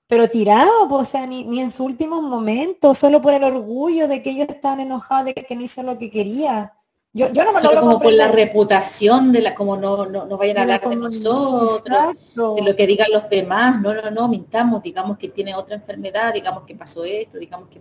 pero 0.06 0.30
tirado, 0.30 0.88
o 0.88 1.04
sea, 1.04 1.26
ni, 1.26 1.44
ni, 1.44 1.60
en 1.60 1.70
sus 1.70 1.80
últimos 1.80 2.22
momentos, 2.22 2.96
solo 2.96 3.20
por 3.20 3.34
el 3.34 3.44
orgullo 3.44 4.08
de 4.08 4.22
que 4.22 4.30
ellos 4.30 4.48
estaban 4.48 4.80
enojados 4.80 5.26
de 5.26 5.34
que, 5.34 5.54
no 5.54 5.62
hizo 5.62 5.82
lo 5.82 5.98
que 5.98 6.10
quería. 6.10 6.72
Yo, 7.12 7.32
yo 7.32 7.44
no 7.44 7.52
me 7.52 7.60
lo 7.60 7.80
como 7.80 7.98
por 7.98 8.12
la 8.12 8.28
reputación 8.28 9.32
de 9.32 9.40
la, 9.40 9.52
como 9.52 9.76
no, 9.76 10.06
no, 10.06 10.26
no 10.26 10.36
vayan 10.36 10.58
a 10.58 10.62
hablar 10.62 10.88
de 10.88 10.94
nosotros, 10.94 11.82
de 12.34 12.62
lo 12.62 12.76
que 12.76 12.86
digan 12.86 13.08
los 13.12 13.28
demás, 13.28 13.80
no, 13.80 13.92
no, 13.94 14.10
no, 14.12 14.28
mintamos, 14.28 14.80
digamos 14.80 15.18
que 15.18 15.28
tiene 15.28 15.52
otra 15.56 15.74
enfermedad, 15.74 16.32
digamos 16.32 16.62
que 16.62 16.76
pasó 16.76 17.02
esto, 17.02 17.38
digamos 17.38 17.68
que 17.68 17.80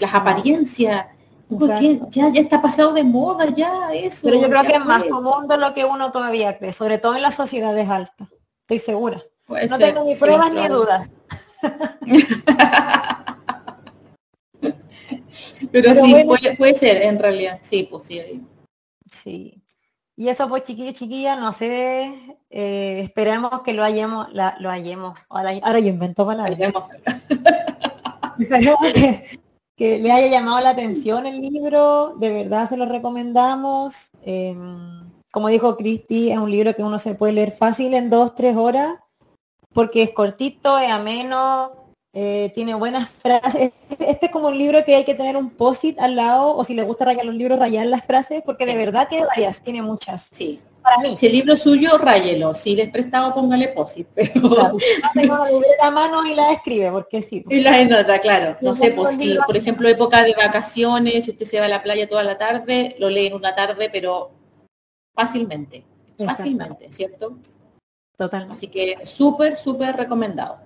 las 0.00 0.14
apariencias, 0.14 1.06
porque 1.48 2.00
ya, 2.10 2.28
ya 2.28 2.42
está 2.42 2.60
pasado 2.60 2.92
de 2.92 3.02
moda 3.02 3.48
ya 3.48 3.94
eso. 3.94 4.20
Pero 4.24 4.42
yo 4.42 4.50
creo 4.50 4.62
que 4.64 4.74
es 4.74 4.84
más 4.84 5.04
común 5.04 5.48
de 5.48 5.56
lo 5.56 5.72
que 5.72 5.86
uno 5.86 6.12
todavía 6.12 6.58
cree, 6.58 6.72
sobre 6.72 6.98
todo 6.98 7.16
en 7.16 7.22
las 7.22 7.36
sociedades 7.36 7.88
altas, 7.88 8.28
estoy 8.60 8.78
segura. 8.78 9.22
no 9.48 9.78
tengo 9.78 10.04
ni 10.04 10.16
pruebas 10.16 10.52
ni 10.52 10.68
dudas. 10.68 11.10
Pero, 15.72 15.94
sí, 15.94 16.14
puede, 16.56 16.74
ser 16.74 17.02
en 17.02 17.18
realidad, 17.18 17.58
sí, 17.62 17.86
pues 17.90 18.06
sí. 18.06 18.42
Sí. 19.10 19.62
Y 20.16 20.28
eso 20.28 20.48
pues 20.48 20.64
chiquillos, 20.64 20.94
chiquillas, 20.94 21.38
no 21.40 21.52
sé, 21.52 22.36
eh, 22.50 23.00
esperemos 23.02 23.62
que 23.62 23.72
lo 23.72 23.82
hayamos, 23.82 24.28
lo 24.32 24.70
hayamos, 24.70 25.18
ahora, 25.30 25.78
yo 25.78 25.88
invento 25.88 26.26
palabras. 26.26 26.58
que, 28.94 29.40
que, 29.76 29.98
le 29.98 30.12
haya 30.12 30.26
llamado 30.26 30.60
la 30.60 30.70
atención 30.70 31.26
el 31.26 31.40
libro, 31.40 32.16
de 32.18 32.30
verdad 32.30 32.68
se 32.68 32.76
lo 32.76 32.84
recomendamos. 32.84 34.10
Em, 34.22 35.10
como 35.32 35.48
dijo 35.48 35.78
Cristi, 35.78 36.30
es 36.30 36.38
un 36.38 36.50
libro 36.50 36.74
que 36.74 36.82
uno 36.82 36.98
se 36.98 37.14
puede 37.14 37.32
leer 37.32 37.52
fácil 37.52 37.94
en 37.94 38.10
dos, 38.10 38.34
tres 38.34 38.56
horas, 38.56 38.98
porque 39.72 40.02
es 40.02 40.10
cortito, 40.10 40.78
es 40.78 40.90
ameno, 40.90 41.79
eh, 42.12 42.50
tiene 42.54 42.74
buenas 42.74 43.08
frases. 43.08 43.72
Este 43.98 44.26
es 44.26 44.32
como 44.32 44.48
un 44.48 44.58
libro 44.58 44.84
que 44.84 44.96
hay 44.96 45.04
que 45.04 45.14
tener 45.14 45.36
un 45.36 45.50
posit 45.50 45.98
al 46.00 46.16
lado, 46.16 46.56
o 46.56 46.64
si 46.64 46.74
le 46.74 46.82
gusta 46.82 47.04
rayar 47.04 47.24
los 47.24 47.34
libros, 47.34 47.58
rayar 47.58 47.86
las 47.86 48.04
frases, 48.04 48.42
porque 48.44 48.66
de 48.66 48.76
verdad 48.76 49.06
tiene 49.08 49.26
varias, 49.26 49.62
tiene 49.62 49.82
muchas. 49.82 50.28
Sí. 50.32 50.60
Para 50.82 50.98
mí. 50.98 51.14
Si 51.16 51.26
el 51.26 51.32
libro 51.32 51.54
es 51.54 51.62
suyo, 51.62 51.98
ráyelo. 51.98 52.54
Si 52.54 52.74
le 52.74 52.84
es 52.84 52.90
prestado, 52.90 53.34
póngale 53.34 53.68
posit. 53.68 54.08
Pero... 54.14 54.48
Claro, 54.48 54.78
tengo 55.14 55.36
la 55.36 55.50
libreta 55.50 55.86
a 55.86 55.90
mano 55.90 56.26
y 56.26 56.34
la 56.34 56.52
escribe, 56.52 56.90
porque 56.90 57.22
sí. 57.22 57.44
Y 57.48 57.60
la 57.60 57.84
nota, 57.84 58.18
claro. 58.18 58.56
No 58.60 58.74
sé, 58.74 58.90
pues 58.92 59.16
si, 59.16 59.36
por 59.46 59.56
ejemplo, 59.56 59.88
época 59.88 60.22
de 60.24 60.34
vacaciones, 60.34 61.24
si 61.24 61.32
usted 61.32 61.44
se 61.44 61.60
va 61.60 61.66
a 61.66 61.68
la 61.68 61.82
playa 61.82 62.08
toda 62.08 62.24
la 62.24 62.38
tarde, 62.38 62.96
lo 62.98 63.10
lee 63.10 63.26
en 63.26 63.34
una 63.34 63.54
tarde, 63.54 63.90
pero 63.92 64.30
fácilmente. 65.14 65.84
Fácilmente, 66.16 66.90
¿cierto? 66.90 67.38
Totalmente. 68.16 68.56
Así 68.56 68.68
que 68.68 69.06
súper, 69.06 69.56
súper 69.56 69.96
recomendado. 69.96 70.60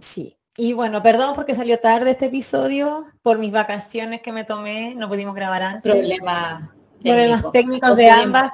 Sí. 0.00 0.37
Y 0.60 0.72
bueno, 0.72 1.00
perdón 1.04 1.36
porque 1.36 1.54
salió 1.54 1.78
tarde 1.78 2.10
este 2.10 2.26
episodio, 2.26 3.06
por 3.22 3.38
mis 3.38 3.52
vacaciones 3.52 4.20
que 4.20 4.32
me 4.32 4.42
tomé, 4.42 4.92
no 4.96 5.08
pudimos 5.08 5.32
grabar 5.32 5.62
antes. 5.62 5.92
Problema 5.92 6.74
Problemas 7.00 7.52
técnicos 7.52 7.94
de 7.94 8.10
ambas. 8.10 8.50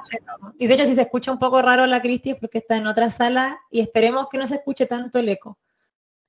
y 0.59 0.67
de 0.67 0.73
hecho, 0.75 0.85
si 0.85 0.93
se 0.93 1.01
escucha 1.01 1.31
un 1.31 1.39
poco 1.39 1.63
raro 1.63 1.87
la 1.87 2.03
Cristi 2.03 2.29
es 2.29 2.37
porque 2.39 2.59
está 2.59 2.77
en 2.77 2.85
otra 2.85 3.09
sala 3.09 3.59
y 3.71 3.79
esperemos 3.79 4.27
que 4.29 4.37
no 4.37 4.45
se 4.45 4.53
escuche 4.53 4.85
tanto 4.85 5.17
el 5.17 5.29
eco. 5.29 5.57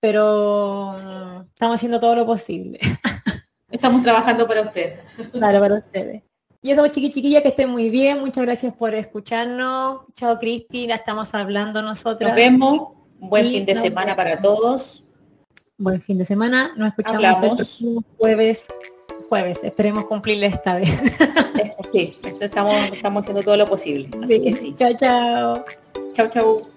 Pero 0.01 0.93
mm, 0.95 1.41
estamos 1.53 1.75
haciendo 1.75 2.01
todo 2.01 2.17
lo 2.17 2.25
posible. 2.25 2.79
Estamos 3.71 4.03
trabajando 4.03 4.49
para 4.49 4.63
usted. 4.63 5.01
Claro, 5.33 5.61
para 5.61 5.75
ustedes. 5.75 6.23
Y 6.63 6.71
eso, 6.71 6.87
chiqui 6.89 7.11
chiquilla, 7.11 7.43
que 7.43 7.49
estén 7.49 7.69
muy 7.69 7.91
bien. 7.91 8.21
Muchas 8.21 8.47
gracias 8.47 8.73
por 8.73 8.95
escucharnos. 8.95 10.07
Chao, 10.15 10.39
Cristi. 10.39 10.87
La 10.87 10.95
estamos 10.95 11.35
hablando 11.35 11.83
nosotros. 11.83 12.31
Nos 12.31 12.35
vemos. 12.35 12.93
Un 13.21 13.29
buen 13.29 13.47
fin 13.47 13.67
de 13.67 13.75
semana 13.75 14.17
para 14.17 14.41
todos 14.41 15.06
buen 15.79 16.01
fin 16.01 16.19
de 16.19 16.25
semana. 16.25 16.73
Nos 16.77 16.89
escuchamos 16.89 17.81
el 17.81 18.05
jueves. 18.19 18.67
Jueves, 19.29 19.59
esperemos 19.65 20.05
cumplirle 20.05 20.47
esta 20.47 20.77
vez. 20.77 20.89
sí, 21.93 22.17
estamos, 22.41 22.75
estamos 22.93 23.23
haciendo 23.23 23.43
todo 23.43 23.57
lo 23.57 23.67
posible. 23.67 24.09
Así 24.23 24.41
que 24.41 24.53
sí. 24.53 24.75
Chao, 24.77 24.93
chao. 24.95 25.65
Chao, 26.13 26.29
chao. 26.29 26.69